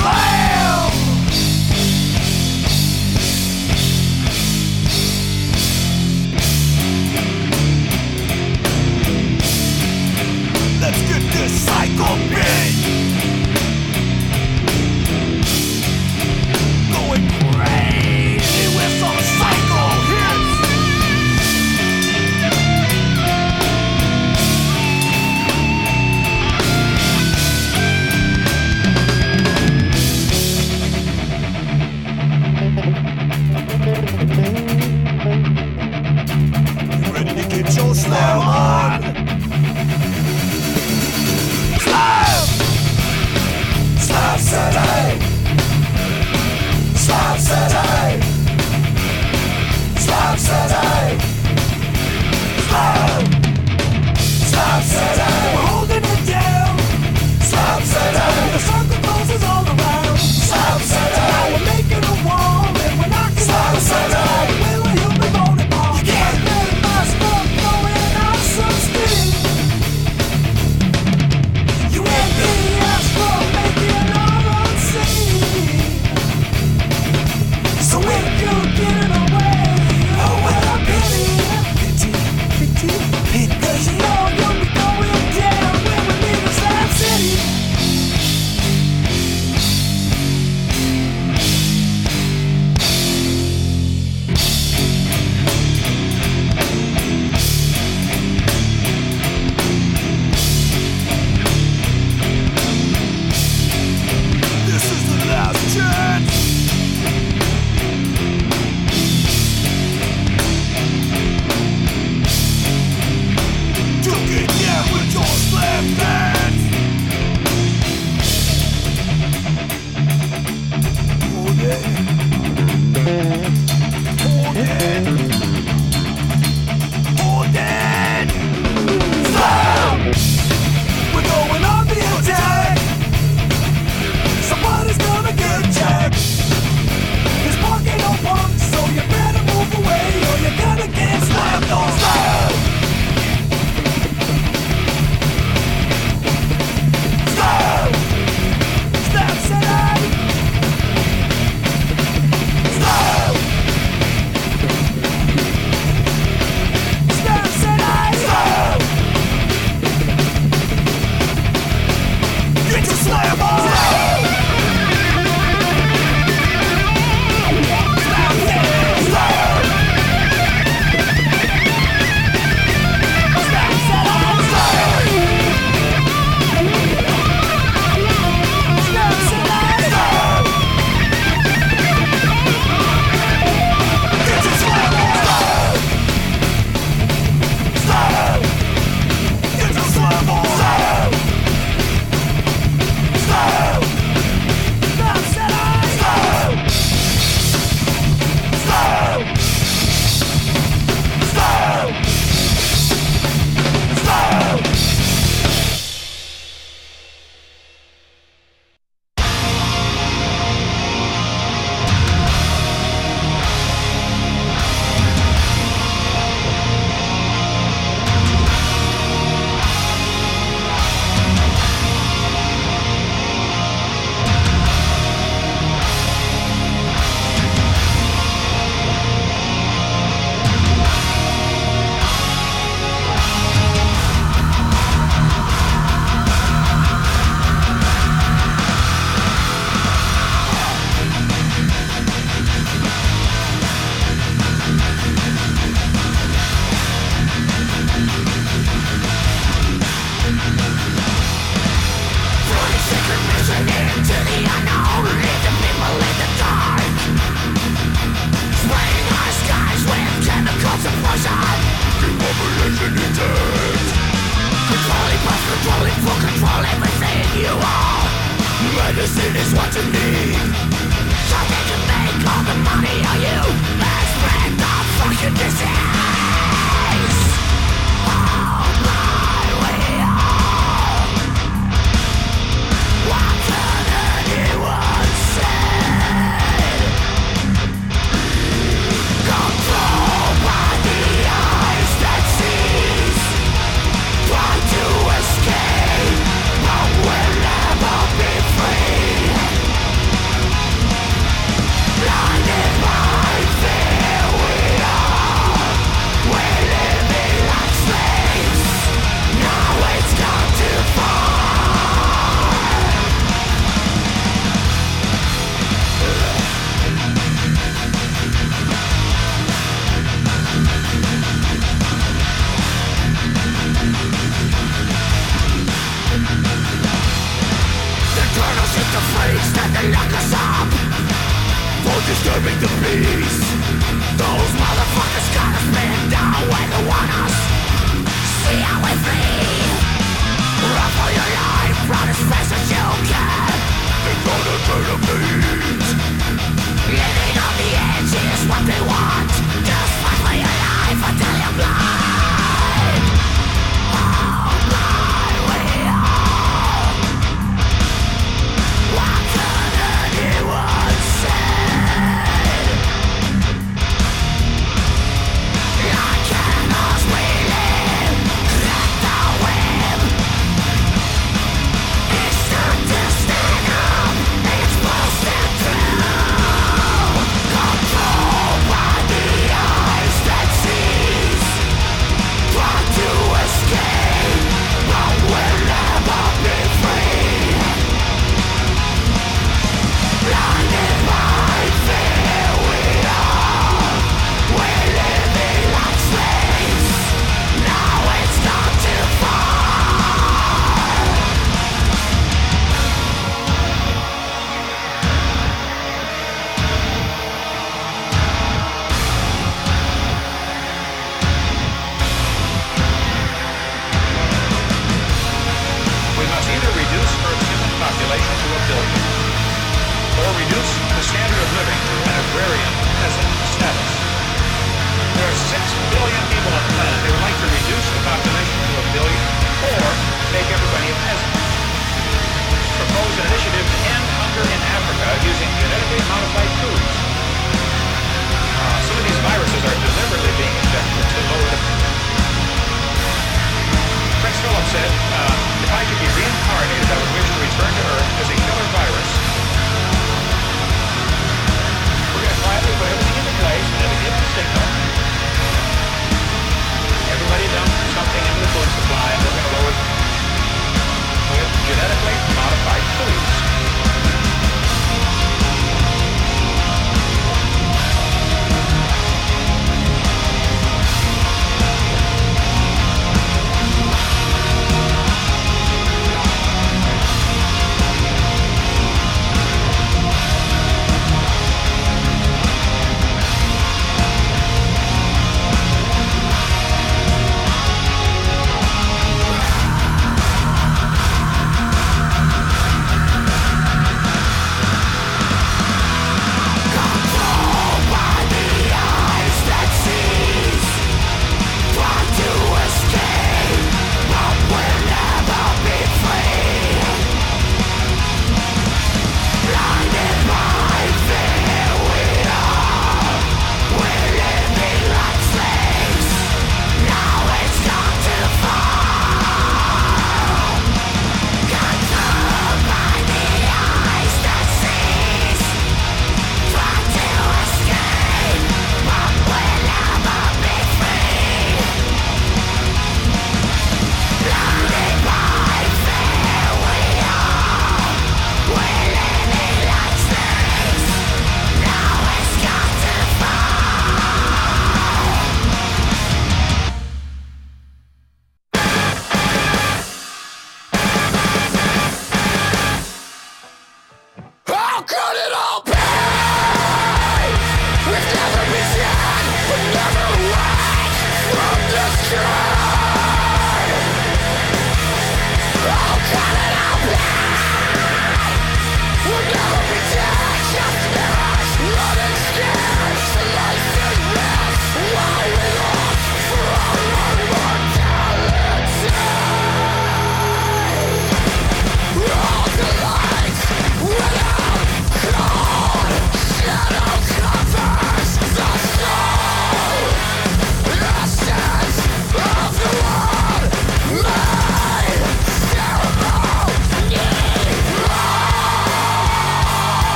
[0.00, 0.39] slave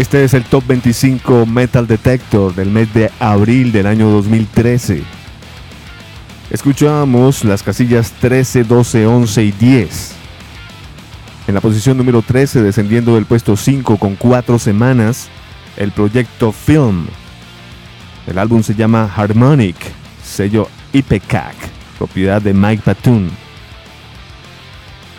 [0.00, 5.02] Este es el Top 25 Metal Detector del mes de abril del año 2013.
[6.48, 10.12] Escuchamos las casillas 13, 12, 11 y 10.
[11.48, 15.28] En la posición número 13, descendiendo del puesto 5 con 4 semanas,
[15.76, 17.06] el proyecto Film.
[18.26, 19.76] El álbum se llama Harmonic,
[20.24, 21.54] sello IPCAC,
[21.98, 23.30] propiedad de Mike Patoon.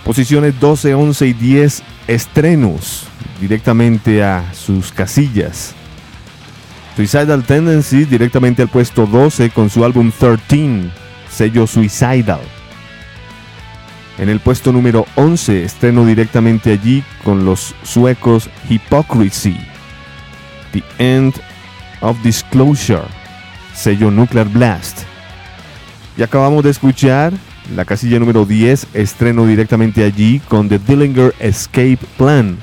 [0.03, 3.10] Posiciones 12, 11 y 10 estrenos
[3.41, 5.73] directamente a sus casillas.
[6.95, 10.91] Suicidal Tendency directamente al puesto 12 con su álbum 13,
[11.29, 12.41] sello Suicidal.
[14.19, 19.57] En el puesto número 11 estreno directamente allí con los suecos Hypocrisy.
[20.71, 21.33] The End
[22.01, 23.07] of Disclosure,
[23.73, 24.99] sello Nuclear Blast.
[26.15, 27.33] Y acabamos de escuchar
[27.75, 32.57] la casilla número 10, estreno directamente allí con The Dillinger Escape Plan.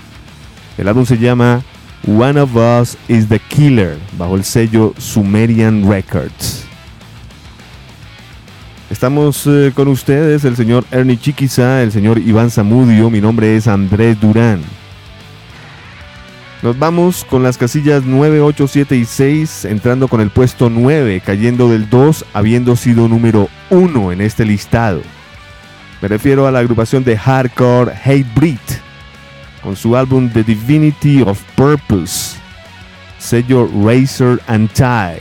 [0.78, 1.60] El álbum se llama
[2.06, 6.64] One of Us is the Killer, bajo el sello Sumerian Records.
[8.88, 13.66] Estamos eh, con ustedes, el señor Ernie Chiquiza, el señor Iván Zamudio, mi nombre es
[13.66, 14.62] Andrés Durán.
[16.62, 21.22] Nos vamos con las casillas 9, 8, 7 y 6, entrando con el puesto 9,
[21.26, 25.02] cayendo del 2, habiendo sido número 1 en este listado.
[26.00, 28.58] Me refiero a la agrupación de hardcore Hate Breed,
[29.62, 32.36] con su álbum The Divinity of Purpose,
[33.18, 35.20] sello Razor and Tie.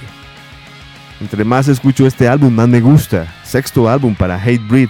[1.19, 3.27] Entre más escucho este álbum, más me gusta.
[3.43, 4.89] Sexto álbum para Hate Breed.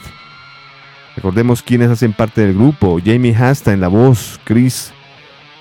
[1.15, 2.99] Recordemos quiénes hacen parte del grupo.
[3.03, 4.91] Jamie Hasta en la voz, Chris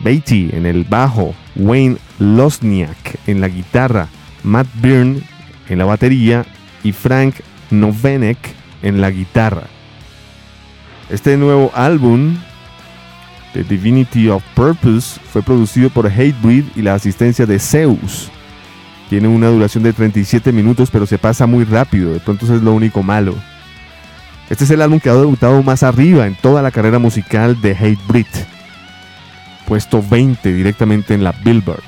[0.01, 4.09] Beatty en el bajo, Wayne Losniak en la guitarra,
[4.43, 5.23] Matt Byrne
[5.69, 6.45] en la batería
[6.83, 7.37] y Frank
[7.71, 8.39] Novenek
[8.83, 9.65] en la guitarra.
[11.09, 12.37] Este nuevo álbum,
[13.57, 18.31] The Divinity of Purpose, fue producido por Hatebreed y la asistencia de Zeus.
[19.09, 22.73] Tiene una duración de 37 minutos, pero se pasa muy rápido, de pronto es lo
[22.73, 23.35] único malo.
[24.51, 27.73] Este es el álbum que ha debutado más arriba en toda la carrera musical de
[27.73, 28.27] Hatebreed
[29.67, 31.83] puesto 20 directamente en la Billboard.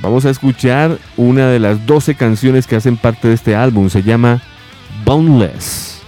[0.00, 3.90] Vamos a escuchar una de las 12 canciones que hacen parte de este álbum.
[3.90, 4.40] Se llama
[5.04, 6.02] Boneless.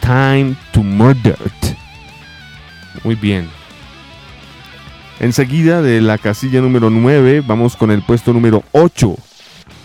[0.00, 1.38] Time to Murder.
[3.04, 3.48] Muy bien.
[5.18, 9.16] Enseguida de la casilla número 9 vamos con el puesto número 8.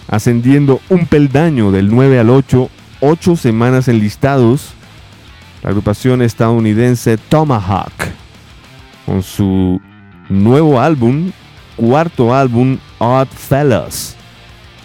[0.07, 2.69] Ascendiendo un peldaño del 9 al 8.
[3.02, 4.73] 8 semanas enlistados.
[5.61, 7.91] La agrupación estadounidense Tomahawk
[9.06, 9.80] con su
[10.30, 11.32] nuevo álbum,
[11.76, 14.15] cuarto álbum, Odd Fellas,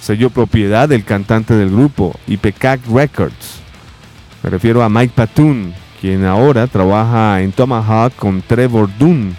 [0.01, 3.61] sello propiedad del cantante del grupo, IPCAC Records.
[4.43, 9.37] Me refiero a Mike Patoon, quien ahora trabaja en Tomahawk con Trevor Dunn,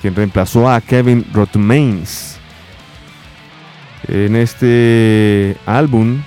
[0.00, 2.38] quien reemplazó a Kevin Rotmains.
[4.08, 6.22] En este álbum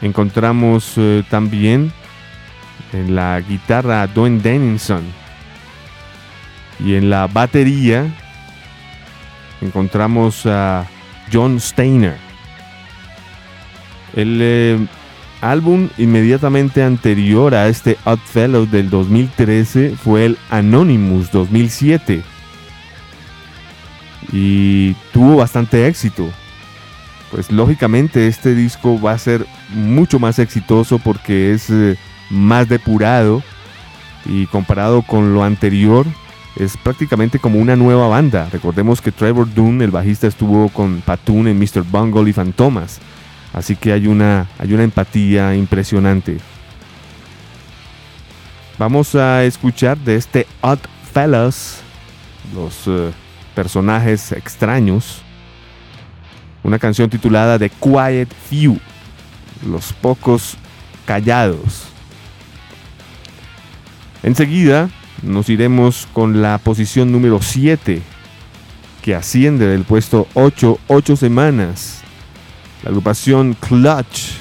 [0.00, 1.92] encontramos eh, también
[2.92, 5.02] en la guitarra a Dwayne Dennison,
[6.78, 8.06] y en la batería
[9.60, 10.86] encontramos a
[11.32, 12.16] John Steiner.
[14.14, 14.86] El eh,
[15.42, 22.22] álbum inmediatamente anterior a este Fellow del 2013 fue el Anonymous 2007.
[24.32, 26.30] Y tuvo bastante éxito.
[27.30, 31.96] Pues lógicamente este disco va a ser mucho más exitoso porque es eh,
[32.30, 33.42] más depurado
[34.24, 36.06] y comparado con lo anterior
[36.56, 38.48] es prácticamente como una nueva banda.
[38.52, 41.82] Recordemos que Trevor Dunn, el bajista, estuvo con Patoon en Mr.
[41.82, 43.00] Bungle y Fantomas.
[43.52, 46.38] Así que hay una, hay una empatía impresionante.
[48.78, 50.78] Vamos a escuchar de este Odd
[51.12, 51.80] Fellas,
[52.54, 53.12] los eh,
[53.54, 55.20] personajes extraños,
[56.64, 58.78] una canción titulada The Quiet Few,
[59.66, 60.56] los pocos
[61.04, 61.84] callados.
[64.22, 64.88] Enseguida
[65.22, 68.02] nos iremos con la posición número 7,
[69.02, 72.01] que asciende del puesto 8, 8 semanas.
[72.82, 74.32] La agrupación Clutch,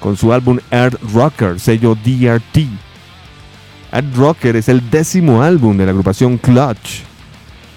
[0.00, 2.66] con su álbum Earth Rocker, sello DRT.
[3.92, 7.02] Earth Rocker es el décimo álbum de la agrupación Clutch.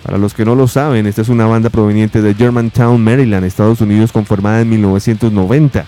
[0.03, 3.81] Para los que no lo saben, esta es una banda proveniente de Germantown, Maryland, Estados
[3.81, 5.85] Unidos, conformada en 1990.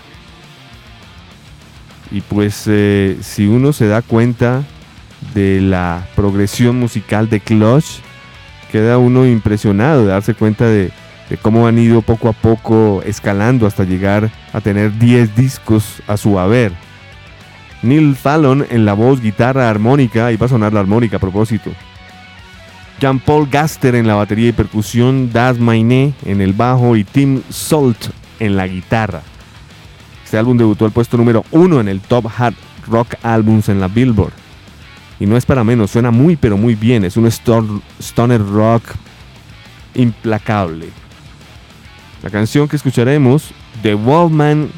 [2.12, 4.62] Y pues eh, si uno se da cuenta
[5.34, 8.00] de la progresión musical de Clutch,
[8.70, 10.92] queda uno impresionado de darse cuenta de,
[11.40, 16.38] cómo han ido poco a poco escalando hasta llegar a tener 10 discos a su
[16.38, 16.72] haber.
[17.82, 21.70] Neil Fallon en la voz, guitarra, armónica, y va a sonar la armónica a propósito.
[23.00, 28.10] Jean-Paul Gaster en la batería y percusión, Das Mainé en el bajo y Tim Salt
[28.38, 29.22] en la guitarra.
[30.24, 32.54] Este álbum debutó al puesto número uno en el Top Hard
[32.86, 34.32] Rock Albums en la Billboard.
[35.18, 38.84] Y no es para menos, suena muy pero muy bien, es un stoner rock
[39.94, 41.01] implacable.
[42.22, 43.50] La canción que escucharemos,
[43.82, 44.70] The Wallman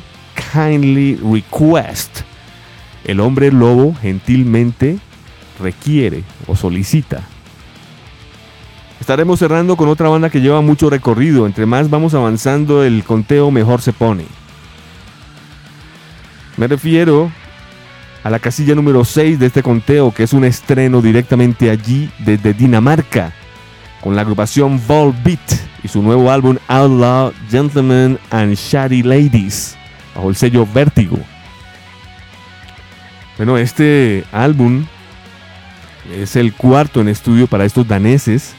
[0.53, 2.21] Kindly Request.
[3.05, 4.99] El hombre lobo gentilmente
[5.61, 7.23] requiere o solicita.
[8.99, 11.45] Estaremos cerrando con otra banda que lleva mucho recorrido.
[11.45, 14.25] Entre más vamos avanzando, el conteo mejor se pone.
[16.57, 17.31] Me refiero
[18.23, 22.55] a la casilla número 6 de este conteo, que es un estreno directamente allí desde
[22.55, 23.35] Dinamarca,
[24.05, 25.41] con la agrupación Volbeat
[25.83, 29.79] y su nuevo álbum Outlaw Gentlemen and Shady Ladies,
[30.15, 31.19] bajo el sello Vértigo.
[33.39, 34.85] Bueno, este álbum
[36.15, 38.55] es el cuarto en estudio para estos daneses.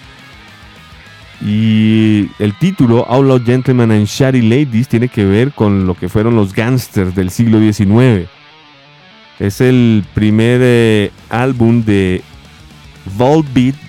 [1.45, 6.35] Y el título, Outlaw Gentlemen and Shady Ladies, tiene que ver con lo que fueron
[6.35, 8.27] los gangsters del siglo XIX.
[9.39, 12.23] Es el primer eh, álbum de
[13.15, 13.84] Volbeat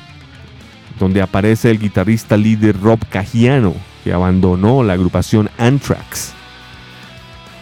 [0.98, 3.74] donde aparece el guitarrista líder Rob Cagiano,
[4.04, 6.32] que abandonó la agrupación Anthrax.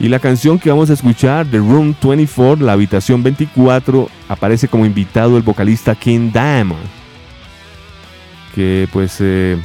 [0.00, 4.86] Y la canción que vamos a escuchar, The Room 24, la habitación 24, aparece como
[4.86, 6.82] invitado el vocalista King Diamond.
[8.54, 9.56] Que pues eh,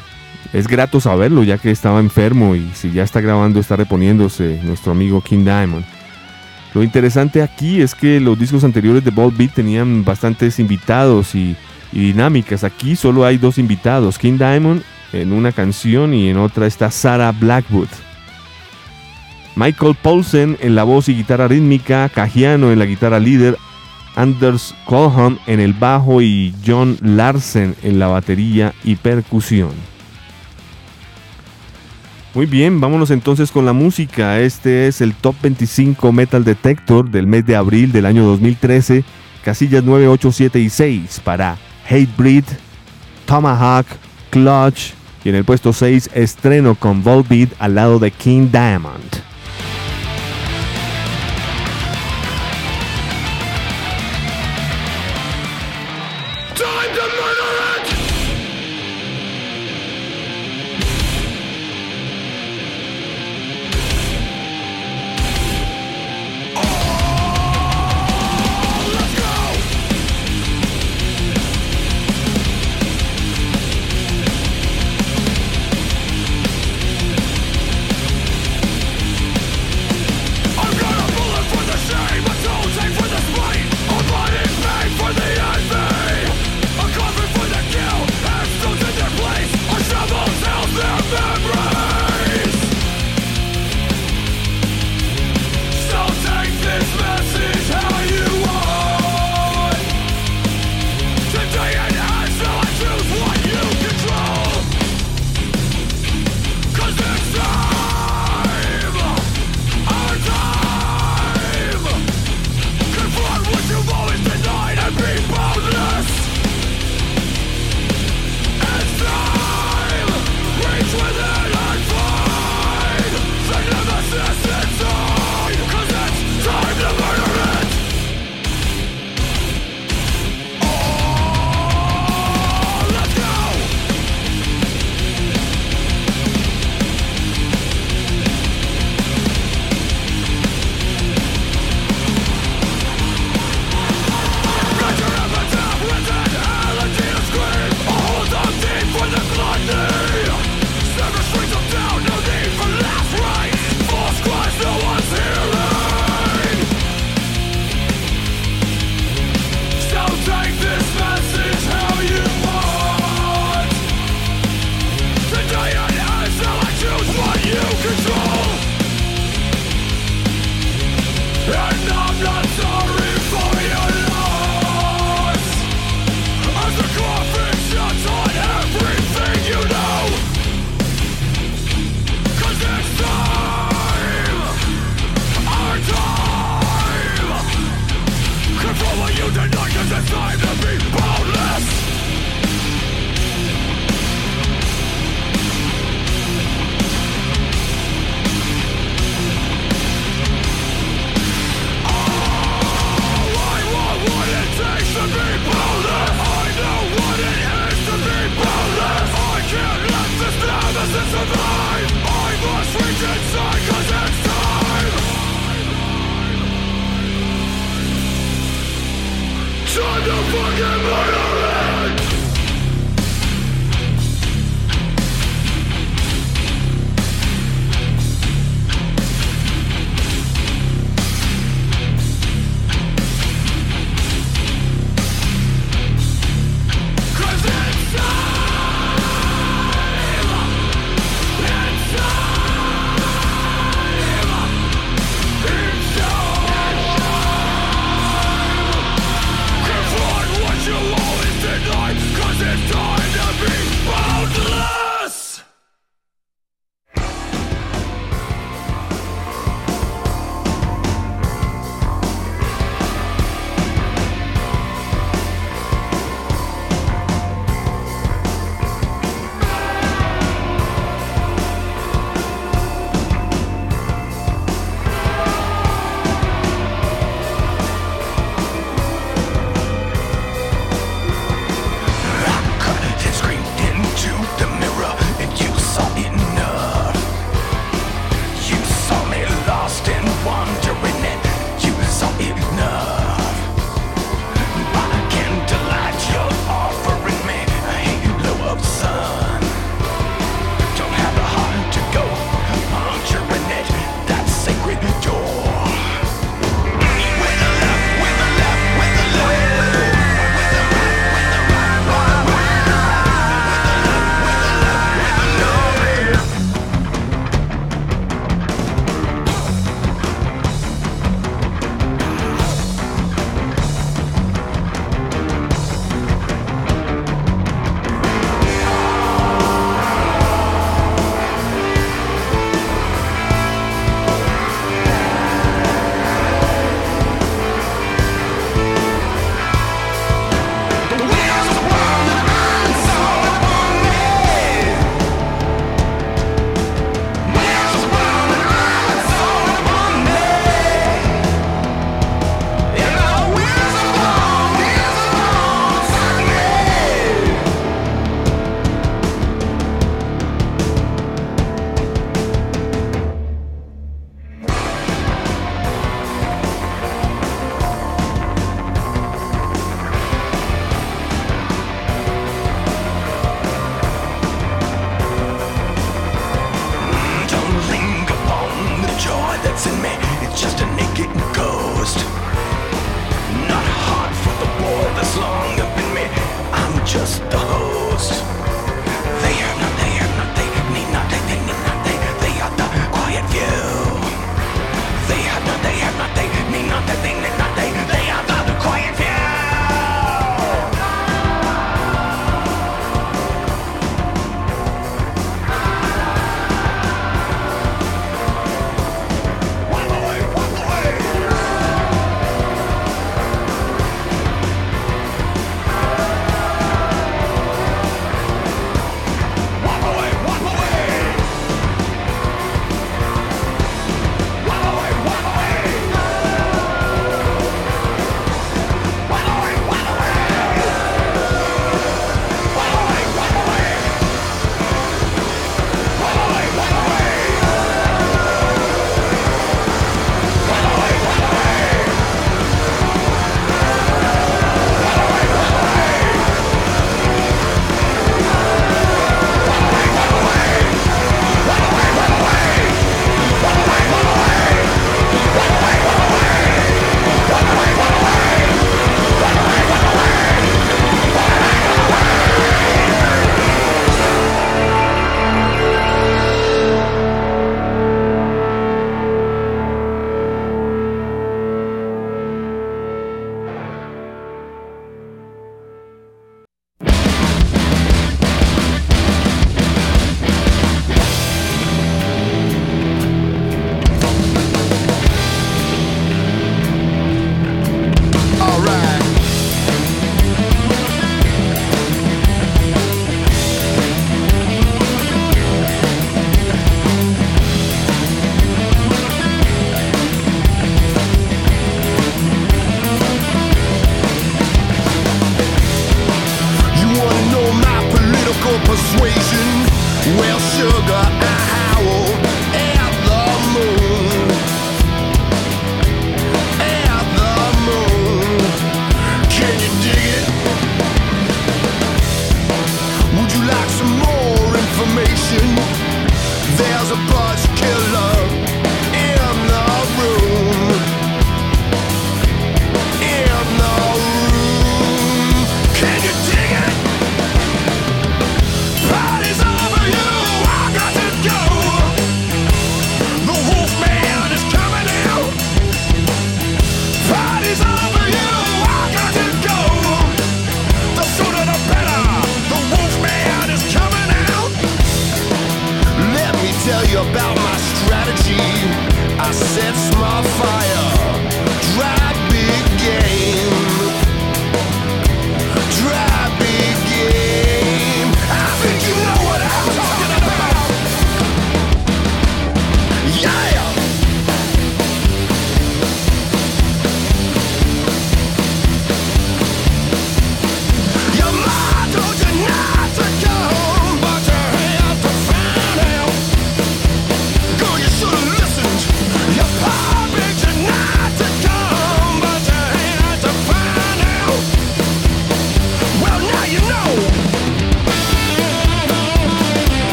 [0.54, 4.92] es grato saberlo ya que estaba enfermo y si ya está grabando está reponiéndose nuestro
[4.92, 5.86] amigo King Diamond.
[6.74, 11.56] Lo interesante aquí es que los discos anteriores de Ball Beat tenían bastantes invitados y,
[11.92, 12.64] y dinámicas.
[12.64, 14.84] Aquí solo hay dos invitados, King Diamond
[15.14, 17.88] en una canción y en otra está Sarah Blackwood.
[19.56, 23.58] Michael Paulsen en la voz y guitarra rítmica, Cajiano en la guitarra líder,
[24.16, 29.72] Anders Colham en el bajo y John Larsen en la batería y percusión.
[32.34, 34.40] Muy bien, vámonos entonces con la música.
[34.40, 39.04] Este es el Top 25 Metal Detector del mes de abril del año 2013,
[39.44, 41.58] casillas 9, 8, 7 y 6 para
[41.90, 42.46] Hatebreed,
[43.26, 43.88] Tomahawk,
[44.30, 44.94] Clutch
[45.24, 49.29] y en el puesto 6 estreno con Volbeat al lado de King Diamond.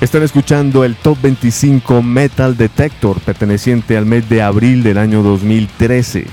[0.00, 6.26] Están escuchando el Top 25 Metal Detector perteneciente al mes de abril del año 2013.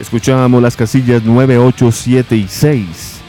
[0.00, 3.20] Escuchábamos las casillas 9, 8, 7 y 6.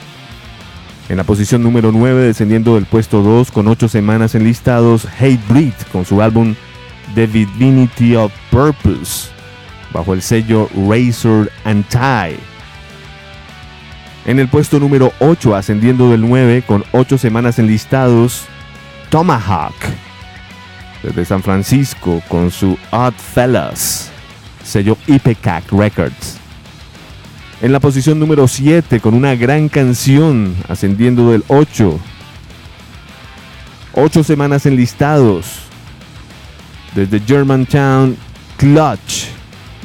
[1.09, 5.73] En la posición número 9, descendiendo del puesto 2 con 8 semanas enlistados, Hate Breed
[5.91, 6.55] con su álbum
[7.13, 9.27] The Divinity of Purpose,
[9.91, 12.39] bajo el sello Razor and Tie.
[14.25, 18.47] En el puesto número 8, ascendiendo del 9 con 8 semanas enlistados,
[19.09, 19.75] Tomahawk,
[21.03, 24.11] desde San Francisco con su Odd Fellas,
[24.63, 26.37] sello Ipecac Records.
[27.61, 31.99] En la posición número 7 con una gran canción, ascendiendo del 8.
[33.93, 35.59] 8 semanas enlistados.
[36.93, 38.17] Desde Germantown,
[38.57, 39.27] Clutch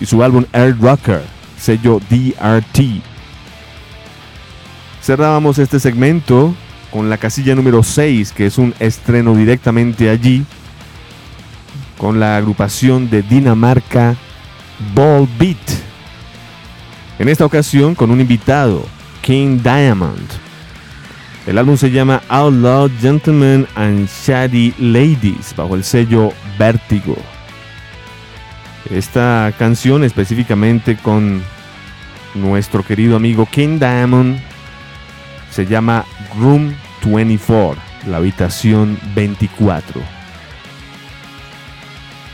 [0.01, 1.23] y su álbum Air Rocker,
[1.59, 3.03] sello DRT.
[5.03, 6.55] Cerrábamos este segmento
[6.91, 10.45] con la casilla número 6, que es un estreno directamente allí,
[11.99, 14.17] con la agrupación de Dinamarca
[14.95, 15.59] Ball Beat.
[17.19, 18.87] En esta ocasión con un invitado,
[19.23, 20.27] King Diamond.
[21.47, 27.17] El álbum se llama Outlaw Gentlemen and Shady Ladies, bajo el sello Vértigo.
[28.91, 31.43] Esta canción específicamente con
[32.35, 34.41] nuestro querido amigo King Diamond
[35.51, 36.05] se llama
[36.39, 36.75] Room
[37.05, 40.01] 24, la habitación 24.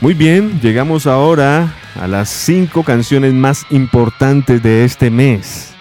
[0.01, 5.73] Muy bien, llegamos ahora a las 5 canciones más importantes de este mes,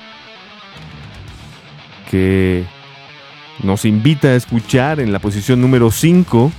[2.10, 2.64] que
[3.62, 6.50] nos invita a escuchar en la posición número 5,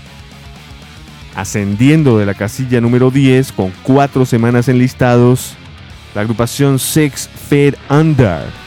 [1.36, 5.56] ascendiendo de la casilla número 10 con 4 semanas enlistados,
[6.14, 8.67] la agrupación Six Feet Under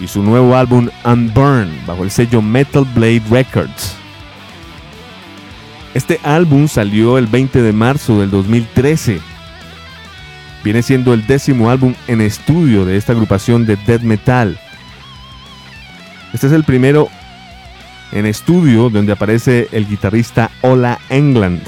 [0.00, 3.96] y su nuevo álbum Unburn bajo el sello Metal Blade Records.
[5.94, 9.20] Este álbum salió el 20 de marzo del 2013.
[10.62, 14.58] Viene siendo el décimo álbum en estudio de esta agrupación de death metal.
[16.32, 17.08] Este es el primero
[18.12, 21.62] en estudio donde aparece el guitarrista Ola England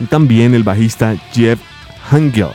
[0.00, 1.58] y también el bajista Jeff
[2.10, 2.50] Hangel.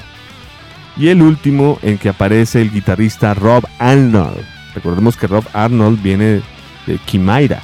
[0.96, 4.53] Y el último en que aparece el guitarrista Rob Arnold.
[4.76, 6.42] Recordemos que Rob Arnold viene
[6.88, 7.62] de Kimaira.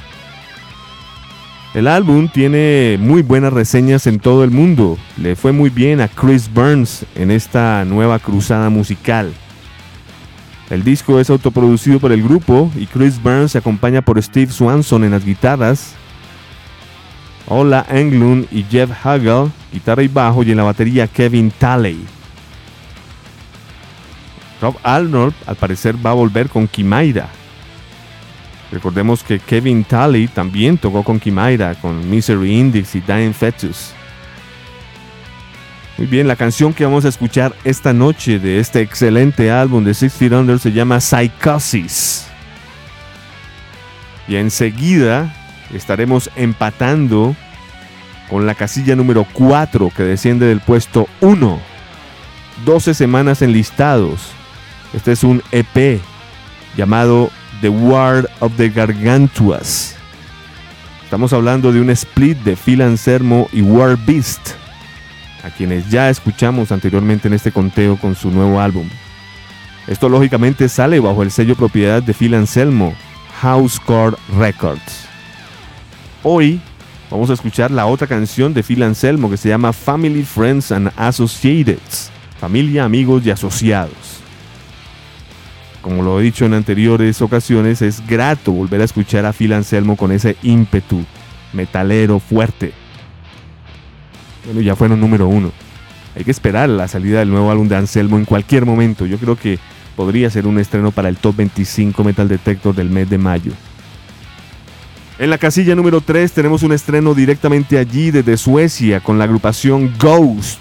[1.72, 4.98] El álbum tiene muy buenas reseñas en todo el mundo.
[5.16, 9.32] Le fue muy bien a Chris Burns en esta nueva cruzada musical.
[10.68, 15.04] El disco es autoproducido por el grupo y Chris Burns se acompaña por Steve Swanson
[15.04, 15.94] en las guitarras,
[17.46, 21.98] Ola Englund y Jeff Hagel, guitarra y bajo, y en la batería Kevin Talley.
[24.60, 27.28] Rob Arnold al parecer va a volver con Kimaira.
[28.70, 33.92] Recordemos que Kevin Talley también tocó con Kimaira, con Misery Index y Dying Fetus.
[35.98, 39.92] Muy bien, la canción que vamos a escuchar esta noche de este excelente álbum de
[39.92, 42.26] Six Feet Under se llama Psychosis.
[44.28, 45.34] Y enseguida
[45.74, 47.34] estaremos empatando
[48.30, 51.60] con la casilla número 4 que desciende del puesto 1.
[52.64, 54.32] 12 semanas en listados
[54.92, 56.00] este es un EP
[56.76, 59.94] llamado The War of the Gargantuas.
[61.04, 64.40] Estamos hablando de un split de Phil Anselmo y War Beast,
[65.44, 68.88] a quienes ya escuchamos anteriormente en este conteo con su nuevo álbum.
[69.86, 72.94] Esto lógicamente sale bajo el sello propiedad de Phil Anselmo,
[73.40, 75.06] Housecore Records.
[76.22, 76.60] Hoy
[77.10, 80.92] vamos a escuchar la otra canción de Phil Anselmo que se llama Family, Friends and
[80.96, 81.78] Associated,
[82.38, 84.19] familia, amigos y asociados
[85.82, 89.96] como lo he dicho en anteriores ocasiones, es grato volver a escuchar a Phil Anselmo
[89.96, 91.04] con ese ímpetu
[91.52, 92.72] metalero fuerte.
[94.44, 95.52] Bueno, ya fueron número uno.
[96.16, 99.06] Hay que esperar la salida del nuevo álbum de Anselmo en cualquier momento.
[99.06, 99.58] Yo creo que
[99.96, 103.52] podría ser un estreno para el Top 25 Metal Detector del mes de mayo.
[105.18, 109.92] En la casilla número 3 tenemos un estreno directamente allí desde Suecia con la agrupación
[109.98, 110.60] Ghost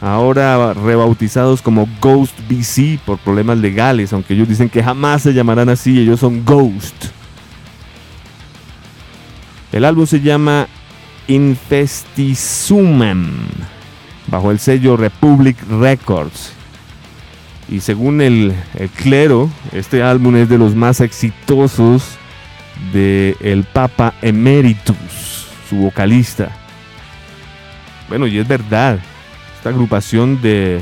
[0.00, 5.68] ahora rebautizados como Ghost BC por problemas legales, aunque ellos dicen que jamás se llamarán
[5.68, 7.06] así, ellos son Ghost.
[9.72, 10.68] El álbum se llama
[11.28, 13.26] Infestisumem,
[14.28, 16.52] bajo el sello Republic Records.
[17.68, 18.54] Y según el,
[18.96, 22.16] clero, este álbum es de los más exitosos
[22.92, 26.50] de el Papa Emeritus, su vocalista.
[28.08, 29.00] Bueno, y es verdad,
[29.70, 30.80] agrupación de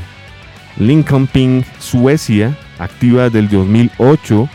[0.77, 4.49] Linköping, Suecia, activa del 2008,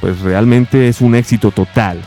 [0.00, 2.00] pues realmente es un éxito total.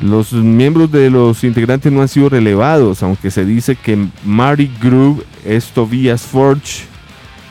[0.00, 5.24] Los miembros de los integrantes no han sido relevados, aunque se dice que Marty Groove
[5.44, 6.84] es Tobias Forge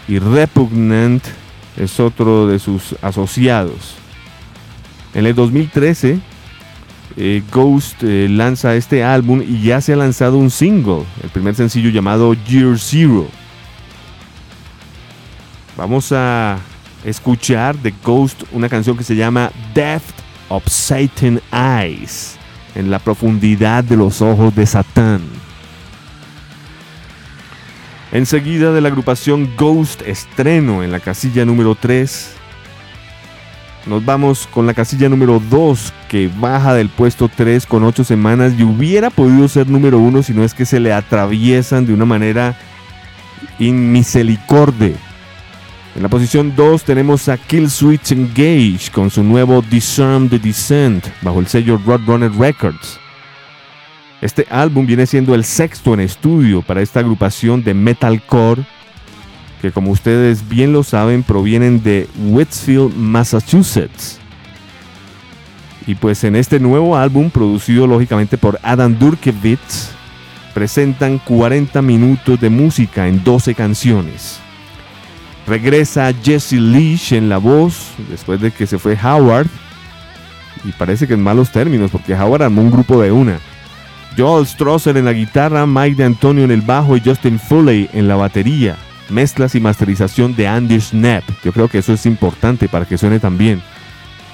[0.08, 1.24] y Repugnant
[1.76, 3.96] es otro de sus asociados.
[5.14, 6.20] En el 2013,
[7.20, 11.56] eh, Ghost eh, lanza este álbum y ya se ha lanzado un single, el primer
[11.56, 13.28] sencillo llamado Year Zero.
[15.76, 16.60] Vamos a
[17.04, 20.04] escuchar de Ghost una canción que se llama Death
[20.50, 22.38] of Satan Eyes
[22.76, 25.22] en la profundidad de los ojos de Satán.
[28.12, 32.37] Enseguida de la agrupación Ghost estreno en la casilla número 3.
[33.88, 38.54] Nos vamos con la casilla número 2 que baja del puesto 3 con 8 semanas
[38.58, 42.06] y hubiera podido ser número 1 si no es que se le atraviesan de una
[42.06, 42.58] manera
[43.60, 44.96] inmisericorde
[45.98, 51.08] en la posición 2 tenemos a Kill Switch Engage con su nuevo Disarm the Descent
[51.24, 53.00] bajo el sello Roadrunner Records.
[54.22, 58.64] Este álbum viene siendo el sexto en estudio para esta agrupación de metalcore
[59.62, 64.20] que como ustedes bien lo saben provienen de Whitfield, Massachusetts.
[65.88, 69.92] Y pues en este nuevo álbum producido lógicamente por Adam Durkevitz
[70.54, 74.40] presentan 40 minutos de música en 12 canciones.
[75.48, 79.48] Regresa Jesse Leach en la voz después de que se fue Howard.
[80.66, 83.40] Y parece que en malos términos porque Howard armó un grupo de una.
[84.18, 88.08] Joel Strosser en la guitarra, Mike de Antonio en el bajo y Justin Foley en
[88.08, 88.76] la batería.
[89.10, 91.24] Mezclas y masterización de Andy Snap.
[91.44, 93.62] Yo creo que eso es importante para que suene tan bien.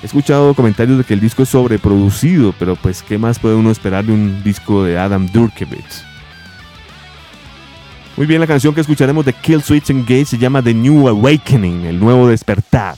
[0.02, 3.72] He escuchado comentarios de que el disco es sobreproducido, pero pues qué más puede uno
[3.72, 6.04] esperar de un disco de Adam Durkevitz.
[8.18, 11.86] Muy bien, la canción que escucharemos de Kill Switch Engage se llama The New Awakening,
[11.86, 12.96] el nuevo despertar.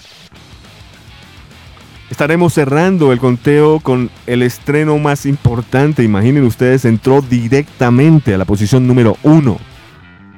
[2.09, 6.03] Estaremos cerrando el conteo con el estreno más importante.
[6.03, 9.57] Imaginen ustedes, entró directamente a la posición número uno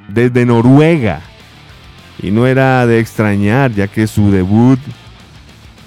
[0.07, 1.21] desde Noruega.
[2.21, 4.79] Y no era de extrañar, ya que su debut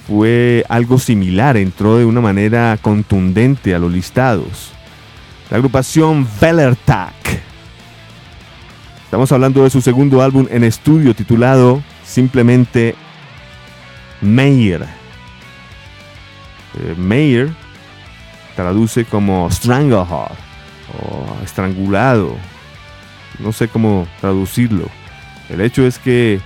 [0.07, 4.73] fue algo similar, entró de una manera contundente a los listados.
[5.50, 7.12] La agrupación Vellertag
[9.10, 12.94] Estamos hablando de su segundo álbum en estudio titulado simplemente
[14.20, 14.82] Mayer.
[16.78, 17.50] Eh, Mayer
[18.55, 20.39] traduce como strangleheart
[20.97, 22.36] o estrangulado.
[23.43, 24.89] No sé cómo traducirlo.
[25.49, 26.41] El hecho es que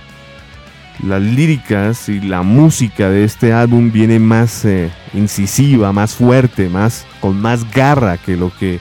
[1.03, 7.05] las líricas y la música de este álbum viene más eh, incisiva, más fuerte, más
[7.19, 8.79] con más garra que lo que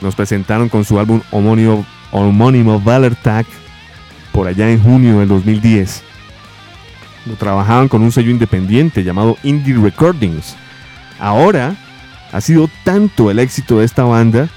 [0.00, 2.82] nos presentaron con su álbum homónimo homónimo
[3.22, 3.46] Tag
[4.32, 6.02] por allá en junio del 2010.
[7.26, 10.56] Lo trabajaban con un sello independiente llamado Indie Recordings.
[11.18, 11.74] Ahora
[12.32, 14.48] ha sido tanto el éxito de esta banda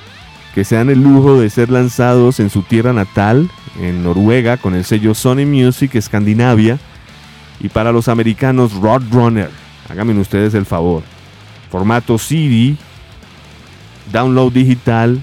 [0.53, 3.49] que se dan el lujo de ser lanzados en su tierra natal,
[3.79, 6.79] en Noruega, con el sello Sony Music Escandinavia,
[7.59, 9.49] y para los americanos Roadrunner.
[9.89, 11.03] Háganme ustedes el favor.
[11.71, 12.75] Formato CD,
[14.11, 15.21] download digital,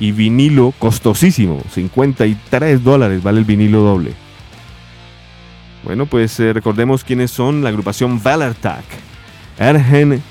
[0.00, 4.14] y vinilo costosísimo, 53 dólares vale el vinilo doble.
[5.84, 8.82] Bueno, pues eh, recordemos quiénes son la agrupación Valertag.
[9.58, 10.22] Ergen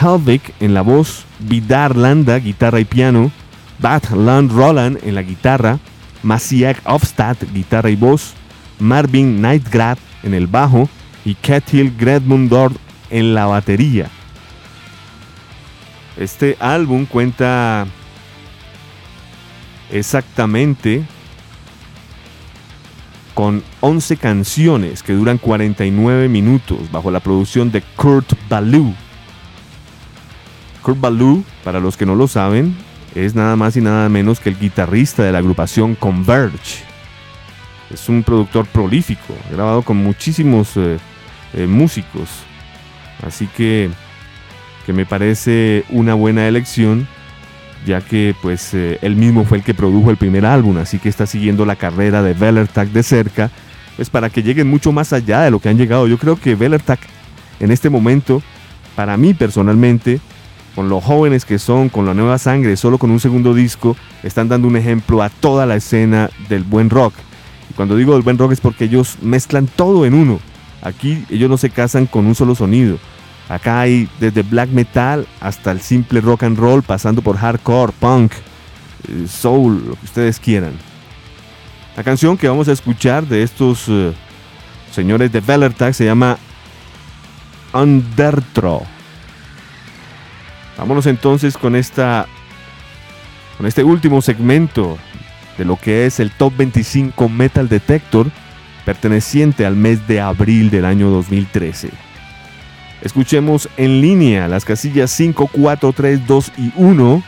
[0.00, 3.30] Helvik en la voz, Vidar Landa, guitarra y piano,
[3.78, 5.78] Bat Land Roland en la guitarra,
[6.22, 8.34] Masiak Ofstad, guitarra y voz,
[8.78, 10.88] Marvin Nightgrad en el bajo
[11.24, 12.72] y Ketil Gredmundor
[13.10, 14.10] en la batería.
[16.16, 17.86] Este álbum cuenta
[19.90, 21.04] exactamente
[23.34, 28.92] con 11 canciones que duran 49 minutos bajo la producción de Kurt Ballou.
[30.82, 32.76] Kurt Ballou, para los que no lo saben,
[33.24, 36.84] es nada más y nada menos que el guitarrista de la agrupación Converge.
[37.92, 40.98] Es un productor prolífico, ha grabado con muchísimos eh,
[41.54, 42.28] eh, músicos.
[43.26, 43.90] Así que,
[44.86, 47.08] que me parece una buena elección
[47.86, 51.08] ya que pues eh, él mismo fue el que produjo el primer álbum, así que
[51.08, 53.50] está siguiendo la carrera de Vellertag de cerca,
[53.96, 56.06] pues para que lleguen mucho más allá de lo que han llegado.
[56.06, 56.98] Yo creo que Vellertag
[57.60, 58.42] en este momento,
[58.94, 60.20] para mí personalmente,
[60.74, 64.48] con los jóvenes que son, con la nueva sangre, solo con un segundo disco, están
[64.48, 67.14] dando un ejemplo a toda la escena del buen rock.
[67.70, 70.40] Y cuando digo del buen rock es porque ellos mezclan todo en uno.
[70.82, 72.98] Aquí ellos no se casan con un solo sonido
[73.48, 78.32] Acá hay desde black metal hasta el simple rock and roll, pasando por hardcore, punk,
[79.08, 80.72] eh, soul, lo que ustedes quieran.
[81.96, 84.12] La canción que vamos a escuchar de estos eh,
[84.92, 86.36] señores de Vellertag se llama
[87.72, 88.82] Undertro.
[90.78, 92.26] Vámonos entonces con esta
[93.56, 94.96] con este último segmento
[95.58, 98.30] de lo que es el Top 25 Metal Detector
[98.84, 101.90] perteneciente al mes de abril del año 2013.
[103.02, 107.22] Escuchemos en línea las casillas 5, 4, 3, 2 y 1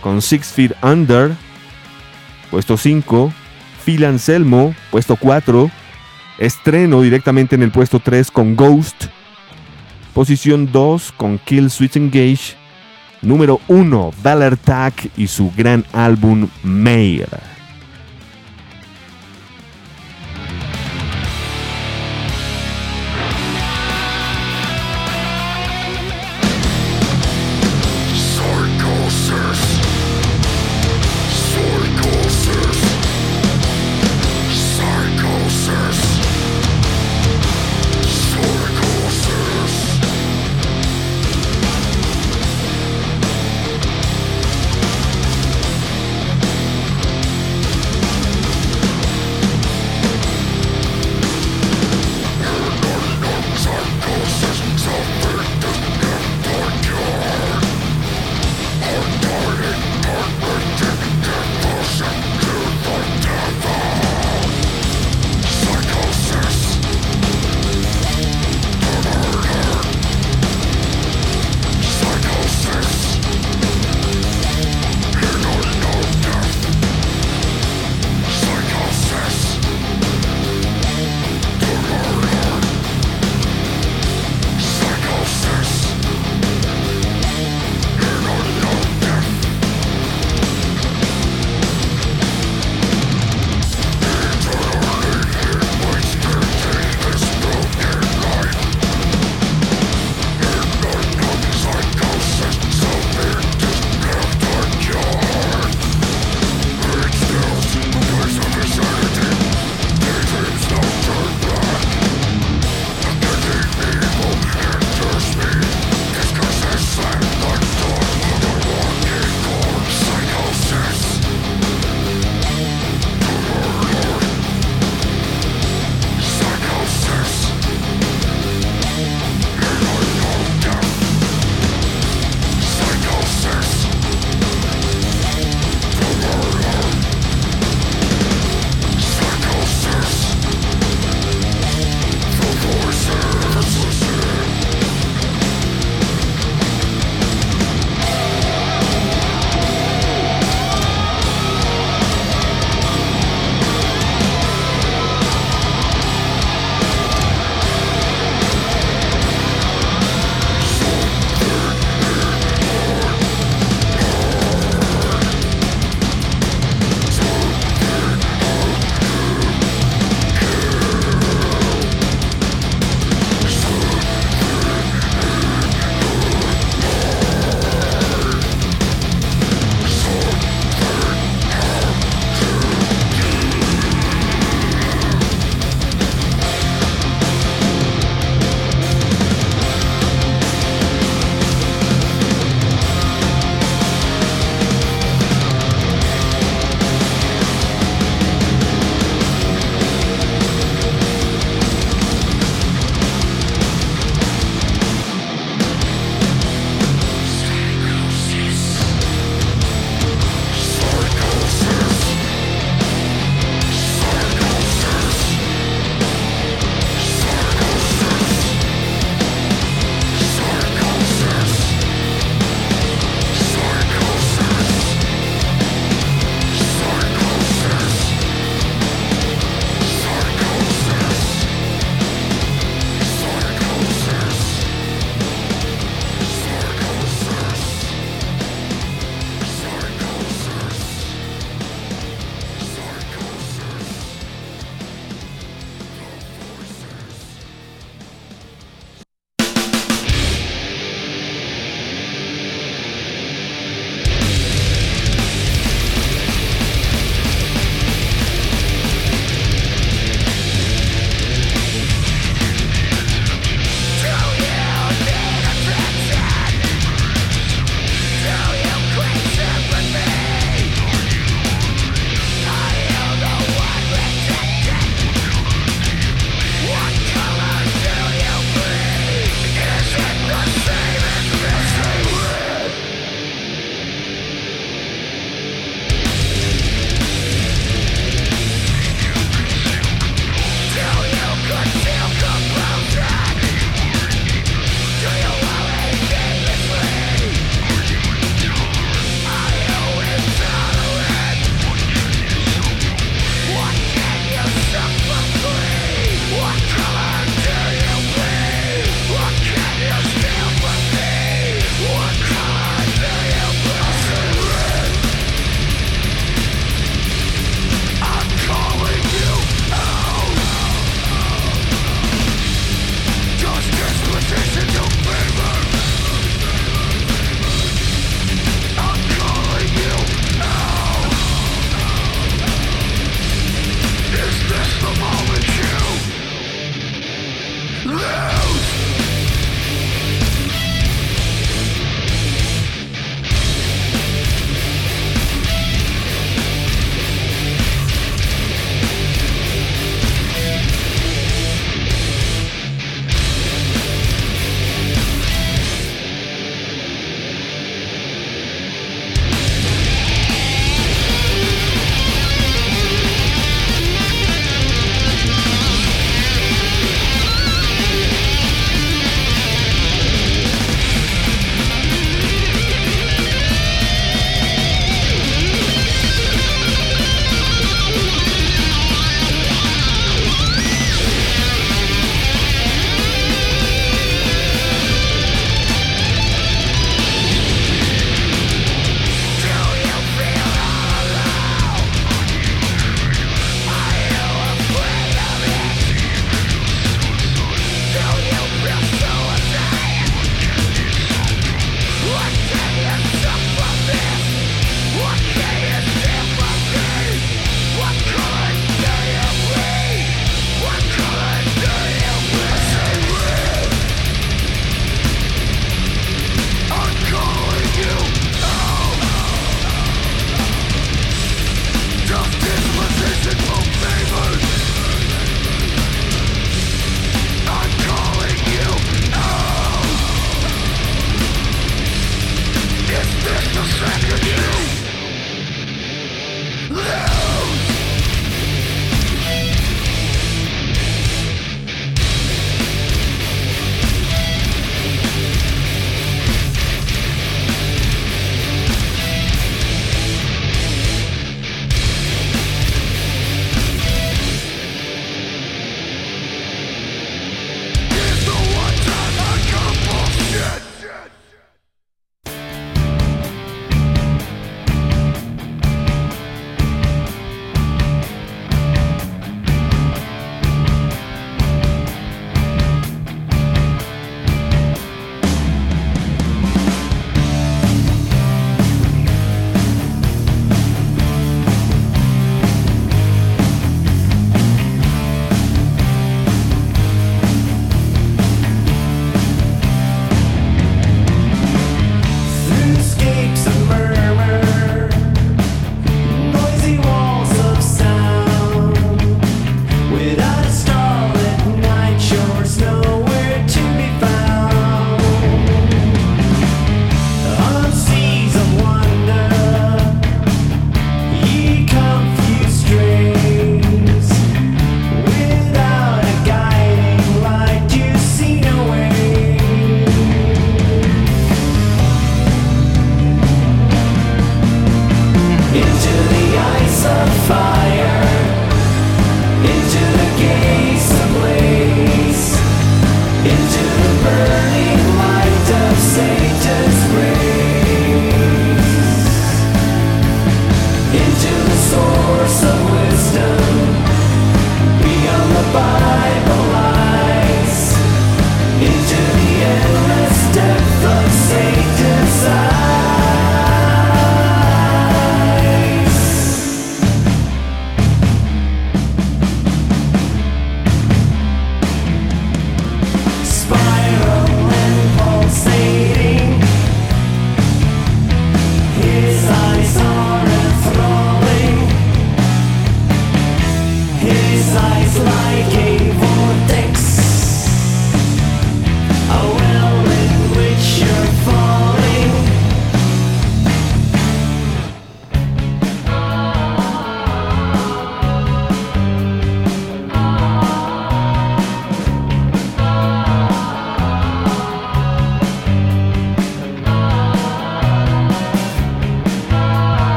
[0.00, 1.32] con Six Feet Under,
[2.50, 3.32] puesto 5,
[3.84, 5.70] Phil Anselmo, puesto 4,
[6.38, 9.06] estreno directamente en el puesto 3 con Ghost,
[10.14, 12.56] posición 2 con Kill Switch Engage,
[13.22, 14.58] número 1 Valor
[15.16, 17.55] y su gran álbum Mayor.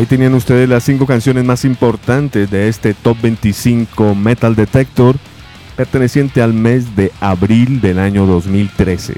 [0.00, 5.14] Ahí tenían ustedes las cinco canciones más importantes de este Top 25 Metal Detector,
[5.76, 9.16] perteneciente al mes de abril del año 2013.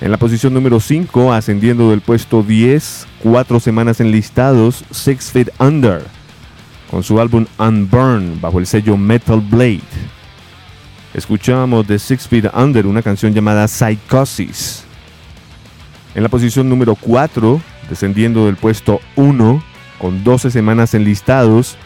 [0.00, 6.02] En la posición número 5, ascendiendo del puesto 10, cuatro semanas enlistados, Six Feet Under,
[6.90, 9.78] con su álbum Unburn bajo el sello Metal Blade.
[11.14, 14.82] Escuchamos de Six Feet Under una canción llamada Psychosis.
[16.16, 19.62] En la posición número 4, descendiendo del puesto 1,
[19.98, 21.76] con 12 semanas enlistados,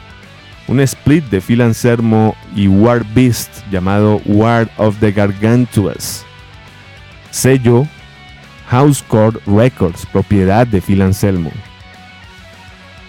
[0.69, 6.25] un split de Phil Anselmo y War Beast llamado War of the Gargantuas.
[7.31, 7.87] Sello
[8.69, 11.53] Housecore Records, propiedad de Phil Anselmo.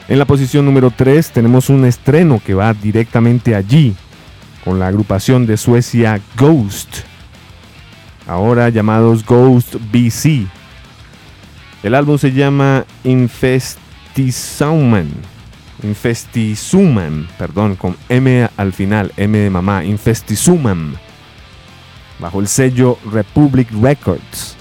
[0.08, 3.96] En la posición número 3 tenemos un estreno que va directamente allí,
[4.64, 7.00] con la agrupación de Suecia Ghost,
[8.28, 10.48] ahora llamados Ghost BC.
[11.84, 15.10] El álbum se llama Infestisuman,
[15.84, 20.96] Infestisuman, perdón, con M al final, M de mamá, Infestisuman,
[22.20, 24.56] bajo el sello Republic Records.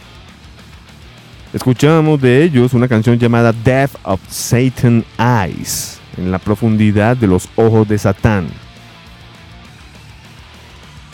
[1.55, 7.49] Escuchamos de ellos una canción llamada Death of Satan Eyes, en la profundidad de los
[7.57, 8.49] ojos de Satán.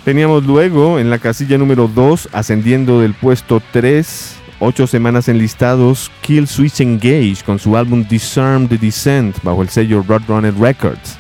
[0.04, 6.46] Teníamos luego en la casilla número 2, ascendiendo del puesto 3, 8 semanas enlistados, Kill
[6.46, 11.18] Switch Engage con su álbum Disarm the Descent bajo el sello Roadrunner Records.